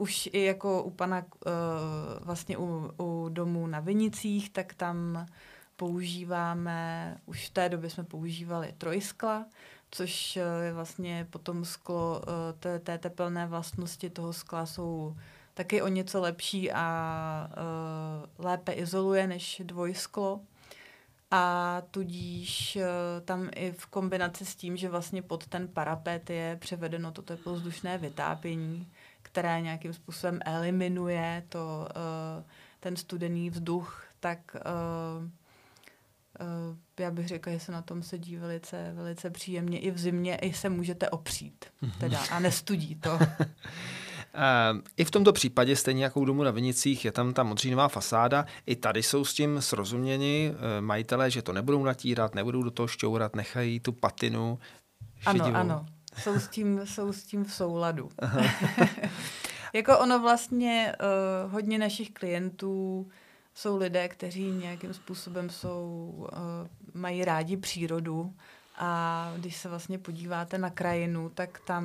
už 0.00 0.28
i 0.32 0.44
jako 0.44 0.82
u 0.82 0.90
pana, 0.90 1.24
uh, 1.46 1.52
vlastně 2.20 2.58
u, 2.58 2.90
u 2.98 3.28
domů 3.28 3.66
na 3.66 3.80
Vinicích, 3.80 4.50
tak 4.50 4.74
tam 4.74 5.26
používáme, 5.76 7.16
už 7.26 7.46
v 7.46 7.50
té 7.50 7.68
době 7.68 7.90
jsme 7.90 8.04
používali 8.04 8.74
trojskla, 8.78 9.46
což 9.90 10.36
eh, 10.36 10.64
je 10.64 10.72
vlastně 10.72 11.26
potom 11.30 11.64
sklo, 11.64 12.22
eh, 12.22 12.52
té, 12.52 12.78
té 12.78 12.98
tepelné 12.98 13.46
vlastnosti 13.46 14.10
toho 14.10 14.32
skla 14.32 14.66
jsou 14.66 15.16
taky 15.54 15.82
o 15.82 15.88
něco 15.88 16.20
lepší 16.20 16.72
a 16.72 17.50
uh, 17.50 18.44
lépe 18.44 18.72
izoluje 18.72 19.26
než 19.26 19.62
dvojsklo. 19.64 20.40
A 21.30 21.82
tudíž 21.90 22.78
uh, 22.80 23.24
tam 23.24 23.48
i 23.54 23.72
v 23.72 23.86
kombinaci 23.86 24.44
s 24.46 24.54
tím, 24.54 24.76
že 24.76 24.88
vlastně 24.88 25.22
pod 25.22 25.46
ten 25.46 25.68
parapet 25.68 26.30
je 26.30 26.56
převedeno 26.60 27.12
to 27.12 27.22
teplozdušné 27.22 27.98
vytápění, 27.98 28.88
které 29.32 29.60
nějakým 29.60 29.92
způsobem 29.92 30.40
eliminuje 30.44 31.42
to, 31.48 31.88
uh, 32.38 32.44
ten 32.80 32.96
studený 32.96 33.50
vzduch, 33.50 34.04
tak 34.20 34.56
uh, 34.56 35.24
uh, 35.24 36.76
já 37.00 37.10
bych 37.10 37.28
řekla, 37.28 37.52
že 37.52 37.60
se 37.60 37.72
na 37.72 37.82
tom 37.82 38.02
sedí 38.02 38.36
velice, 38.36 38.92
velice 38.94 39.30
příjemně. 39.30 39.78
I 39.78 39.90
v 39.90 39.98
zimě 39.98 40.36
i 40.36 40.52
se 40.52 40.68
můžete 40.68 41.10
opřít 41.10 41.64
teda, 41.98 42.20
a 42.30 42.40
nestudí 42.40 42.94
to. 42.94 43.18
I 44.96 45.04
v 45.04 45.10
tomto 45.10 45.32
případě, 45.32 45.76
stejně 45.76 46.04
jako 46.04 46.20
u 46.20 46.24
domu 46.24 46.42
na 46.42 46.50
Vinicích, 46.50 47.04
je 47.04 47.12
tam 47.12 47.32
ta 47.32 47.42
modřínová 47.42 47.88
fasáda. 47.88 48.46
I 48.66 48.76
tady 48.76 49.02
jsou 49.02 49.24
s 49.24 49.34
tím 49.34 49.62
srozuměni 49.62 50.52
eh, 50.54 50.80
majitelé, 50.80 51.30
že 51.30 51.42
to 51.42 51.52
nebudou 51.52 51.84
natírat, 51.84 52.34
nebudou 52.34 52.62
do 52.62 52.70
toho 52.70 52.86
šťourat, 52.86 53.36
nechají 53.36 53.80
tu 53.80 53.92
patinu 53.92 54.58
šedivou. 55.18 55.46
Ano, 55.46 55.58
ano. 55.58 55.86
Jsou 56.18 56.34
s 56.34 56.48
tím, 56.48 56.80
jsou 56.84 57.12
s 57.12 57.22
tím 57.22 57.44
v 57.44 57.52
souladu. 57.52 58.08
Jako 59.72 59.98
ono 59.98 60.18
vlastně 60.18 60.96
uh, 61.00 61.52
hodně 61.52 61.78
našich 61.78 62.10
klientů 62.10 63.08
jsou 63.54 63.76
lidé, 63.76 64.08
kteří 64.08 64.50
nějakým 64.50 64.94
způsobem 64.94 65.50
jsou, 65.50 66.12
uh, 66.18 66.28
mají 66.94 67.24
rádi 67.24 67.56
přírodu 67.56 68.34
a 68.78 69.32
když 69.36 69.56
se 69.56 69.68
vlastně 69.68 69.98
podíváte 69.98 70.58
na 70.58 70.70
krajinu, 70.70 71.28
tak 71.28 71.60
tam 71.66 71.84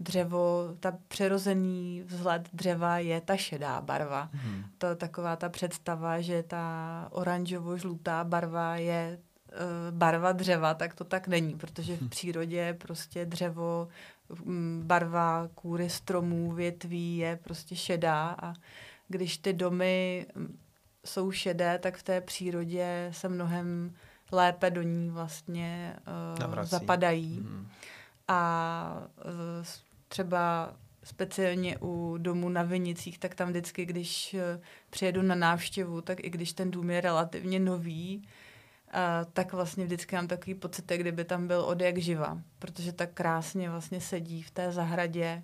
dřevo, 0.00 0.76
ta 0.80 0.98
přirozený 1.08 2.02
vzhled 2.06 2.48
dřeva 2.52 2.98
je 2.98 3.20
ta 3.20 3.36
šedá 3.36 3.80
barva. 3.80 4.28
Hmm. 4.32 4.64
To 4.78 4.96
taková 4.96 5.36
ta 5.36 5.48
představa, 5.48 6.20
že 6.20 6.42
ta 6.42 7.08
oranžovo-žlutá 7.10 8.24
barva 8.24 8.76
je 8.76 9.18
uh, 9.52 9.96
barva 9.98 10.32
dřeva, 10.32 10.74
tak 10.74 10.94
to 10.94 11.04
tak 11.04 11.28
není, 11.28 11.54
protože 11.54 11.96
v 11.96 12.02
hm. 12.02 12.08
přírodě 12.08 12.76
prostě 12.78 13.26
dřevo, 13.26 13.88
barva 14.82 15.48
kůry 15.54 15.90
stromů, 15.90 16.52
větví 16.52 17.16
je 17.16 17.38
prostě 17.44 17.76
šedá 17.76 18.36
a 18.42 18.54
když 19.08 19.38
ty 19.38 19.52
domy 19.52 20.26
jsou 21.04 21.30
šedé, 21.30 21.78
tak 21.78 21.96
v 21.96 22.02
té 22.02 22.20
přírodě 22.20 23.08
se 23.12 23.28
mnohem 23.28 23.94
lépe 24.32 24.70
do 24.70 24.82
ní 24.82 25.10
vlastně 25.10 25.96
uh, 26.54 26.62
zapadají. 26.62 27.40
Mm. 27.40 27.68
A 28.28 29.02
uh, 29.24 29.66
třeba 30.08 30.74
speciálně 31.04 31.78
u 31.80 32.18
domů 32.18 32.48
na 32.48 32.62
Vinicích, 32.62 33.18
tak 33.18 33.34
tam 33.34 33.48
vždycky, 33.48 33.86
když 33.86 34.34
uh, 34.34 34.62
přijedu 34.90 35.22
na 35.22 35.34
návštěvu, 35.34 36.00
tak 36.00 36.24
i 36.24 36.30
když 36.30 36.52
ten 36.52 36.70
dům 36.70 36.90
je 36.90 37.00
relativně 37.00 37.60
nový, 37.60 38.28
uh, 38.94 39.30
tak 39.32 39.52
vlastně 39.52 39.84
vždycky 39.84 40.16
mám 40.16 40.28
takový 40.28 40.54
pocit, 40.54 40.84
kdyby 40.86 41.24
tam 41.24 41.46
byl 41.46 41.60
od 41.60 41.80
jak 41.80 41.98
živa, 41.98 42.38
protože 42.58 42.92
tak 42.92 43.10
krásně 43.14 43.70
vlastně 43.70 44.00
sedí 44.00 44.42
v 44.42 44.50
té 44.50 44.72
zahradě, 44.72 45.42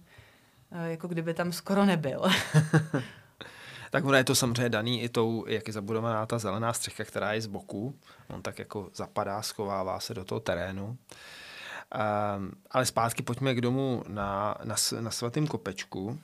uh, 0.72 0.84
jako 0.84 1.08
kdyby 1.08 1.34
tam 1.34 1.52
skoro 1.52 1.84
nebyl. 1.84 2.22
tak 3.90 4.04
ono 4.04 4.16
je 4.16 4.24
to 4.24 4.34
samozřejmě 4.34 4.68
daný 4.68 5.02
i 5.02 5.08
tou, 5.08 5.44
jak 5.48 5.66
je 5.66 5.72
zabudovaná 5.72 6.26
ta 6.26 6.38
zelená 6.38 6.72
střecha, 6.72 7.04
která 7.04 7.32
je 7.32 7.40
z 7.40 7.46
boku. 7.46 7.98
On 8.28 8.42
tak 8.42 8.58
jako 8.58 8.90
zapadá, 8.94 9.42
schovává 9.42 10.00
se 10.00 10.14
do 10.14 10.24
toho 10.24 10.40
terénu. 10.40 10.86
Um, 10.86 12.52
ale 12.70 12.86
zpátky 12.86 13.22
pojďme 13.22 13.54
k 13.54 13.60
domu 13.60 14.02
na, 14.08 14.54
na, 14.64 14.74
na 15.00 15.10
svatém 15.10 15.46
kopečku. 15.46 16.04
Uh, 16.04 16.16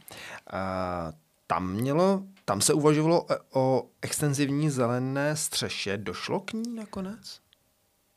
tam 1.47 1.71
mělo, 1.71 2.23
tam 2.44 2.61
se 2.61 2.74
uvažovalo 2.74 3.26
o 3.52 3.88
extenzivní 4.02 4.70
zelené 4.70 5.37
střeše. 5.37 5.96
Došlo 5.96 6.40
k 6.40 6.52
ní 6.52 6.74
nakonec? 6.74 7.40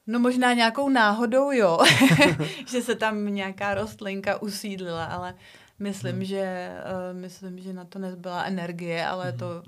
No 0.07 0.19
možná 0.19 0.53
nějakou 0.53 0.89
náhodou, 0.89 1.51
jo. 1.51 1.79
že 2.67 2.81
se 2.81 2.95
tam 2.95 3.33
nějaká 3.33 3.73
rostlinka 3.73 4.41
usídlila, 4.41 5.05
ale 5.05 5.35
Myslím, 5.79 6.15
hmm. 6.15 6.25
že, 6.25 6.71
uh, 7.11 7.19
myslím, 7.21 7.59
že 7.59 7.73
na 7.73 7.85
to 7.85 7.99
nezbyla 7.99 8.43
energie, 8.43 9.05
ale 9.05 9.29
hmm. 9.29 9.39
to 9.39 9.63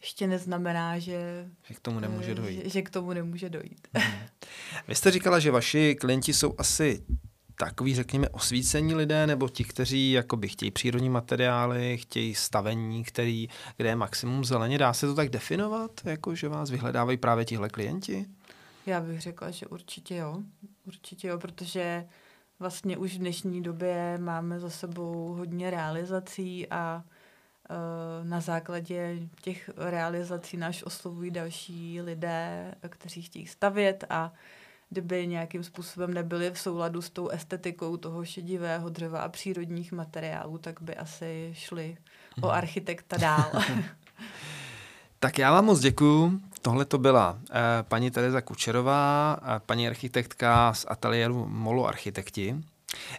ještě 0.00 0.26
neznamená, 0.26 0.98
že, 0.98 1.48
že 1.62 1.74
k 1.74 1.80
tomu 1.80 2.00
nemůže 2.00 2.30
eh, 2.30 2.34
dojít. 2.34 2.62
Že, 2.64 2.70
že 2.70 2.82
k 2.82 2.90
tomu 2.90 3.12
nemůže 3.12 3.48
dojít. 3.48 3.88
Hmm. 3.94 4.12
Vy 4.88 4.94
jste 4.94 5.10
říkala, 5.10 5.38
že 5.38 5.50
vaši 5.50 5.94
klienti 5.94 6.34
jsou 6.34 6.54
asi 6.58 7.04
takový, 7.56 7.94
řekněme, 7.94 8.28
osvícení 8.28 8.94
lidé, 8.94 9.26
nebo 9.26 9.48
ti, 9.48 9.64
kteří 9.64 10.12
jakoby 10.12 10.48
chtějí 10.48 10.70
přírodní 10.70 11.10
materiály, 11.10 11.98
chtějí 11.98 12.34
stavení, 12.34 13.04
který, 13.04 13.48
kde 13.76 13.88
je 13.88 13.96
maximum 13.96 14.44
zeleně. 14.44 14.78
Dá 14.78 14.92
se 14.92 15.06
to 15.06 15.14
tak 15.14 15.28
definovat, 15.28 15.90
jako 16.04 16.34
že 16.34 16.48
vás 16.48 16.70
vyhledávají 16.70 17.18
právě 17.18 17.44
tihle 17.44 17.68
klienti? 17.68 18.26
Já 18.86 19.00
bych 19.00 19.20
řekla, 19.20 19.50
že 19.50 19.66
určitě 19.66 20.16
jo. 20.16 20.42
Určitě 20.86 21.28
jo, 21.28 21.38
protože 21.38 22.06
vlastně 22.58 22.96
už 22.96 23.14
v 23.14 23.18
dnešní 23.18 23.62
době 23.62 24.18
máme 24.18 24.60
za 24.60 24.70
sebou 24.70 25.34
hodně 25.38 25.70
realizací 25.70 26.68
a 26.70 27.02
uh, 27.70 28.28
na 28.28 28.40
základě 28.40 29.18
těch 29.42 29.70
realizací 29.76 30.56
náš 30.56 30.82
oslovují 30.84 31.30
další 31.30 32.00
lidé, 32.00 32.74
kteří 32.88 33.22
chtějí 33.22 33.46
stavět 33.46 34.04
a 34.10 34.32
kdyby 34.94 35.26
nějakým 35.26 35.64
způsobem 35.64 36.14
nebyly 36.14 36.50
v 36.50 36.58
souladu 36.58 37.02
s 37.02 37.10
tou 37.10 37.28
estetikou 37.28 37.96
toho 37.96 38.24
šedivého 38.24 38.88
dřeva 38.88 39.20
a 39.20 39.28
přírodních 39.28 39.92
materiálů, 39.92 40.58
tak 40.58 40.80
by 40.82 40.96
asi 40.96 41.50
šli 41.54 41.96
o 42.42 42.46
Mhm. 42.46 42.50
architekta 42.56 43.16
dál. 43.16 43.50
Tak 45.18 45.38
já 45.38 45.52
vám 45.52 45.64
moc 45.64 45.80
děkuju. 45.80 46.40
Tohle 46.62 46.84
to 46.84 46.98
byla 46.98 47.38
eh, 47.50 47.54
paní 47.82 48.10
Tereza 48.10 48.40
Kučerová, 48.40 49.36
eh, 49.42 49.60
paní 49.66 49.88
architektka 49.88 50.74
z 50.74 50.86
ateliéru 50.88 51.46
Molo 51.48 51.86
Architekti. 51.86 52.56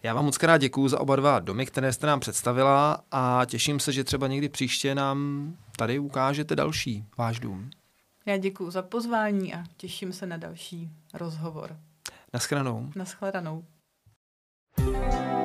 Já 0.04 0.14
vám 0.14 0.26
moc 0.26 0.38
krát 0.38 0.58
děkuju 0.58 0.88
za 0.88 1.00
oba 1.00 1.16
dva 1.16 1.40
domy, 1.40 1.66
které 1.66 1.94
jste 1.94 2.08
nám 2.08 2.20
představila 2.20 2.98
a 3.12 3.42
těším 3.46 3.80
se, 3.80 3.92
že 3.92 4.04
třeba 4.04 4.28
někdy 4.28 4.50
příště 4.50 4.96
nám 4.96 5.48
tady 5.78 6.00
ukážete 6.00 6.56
další 6.56 7.06
váš 7.18 7.40
dům. 7.40 7.70
Já 8.26 8.38
děkuji 8.38 8.72
za 8.72 8.82
pozvání 8.82 9.54
a 9.54 9.64
těším 9.78 10.14
se 10.14 10.26
na 10.26 10.38
další 10.38 10.90
rozhovor. 11.14 11.78
Naschranou. 12.34 12.92
Naschledanou. 12.96 13.66
thank 14.78 15.45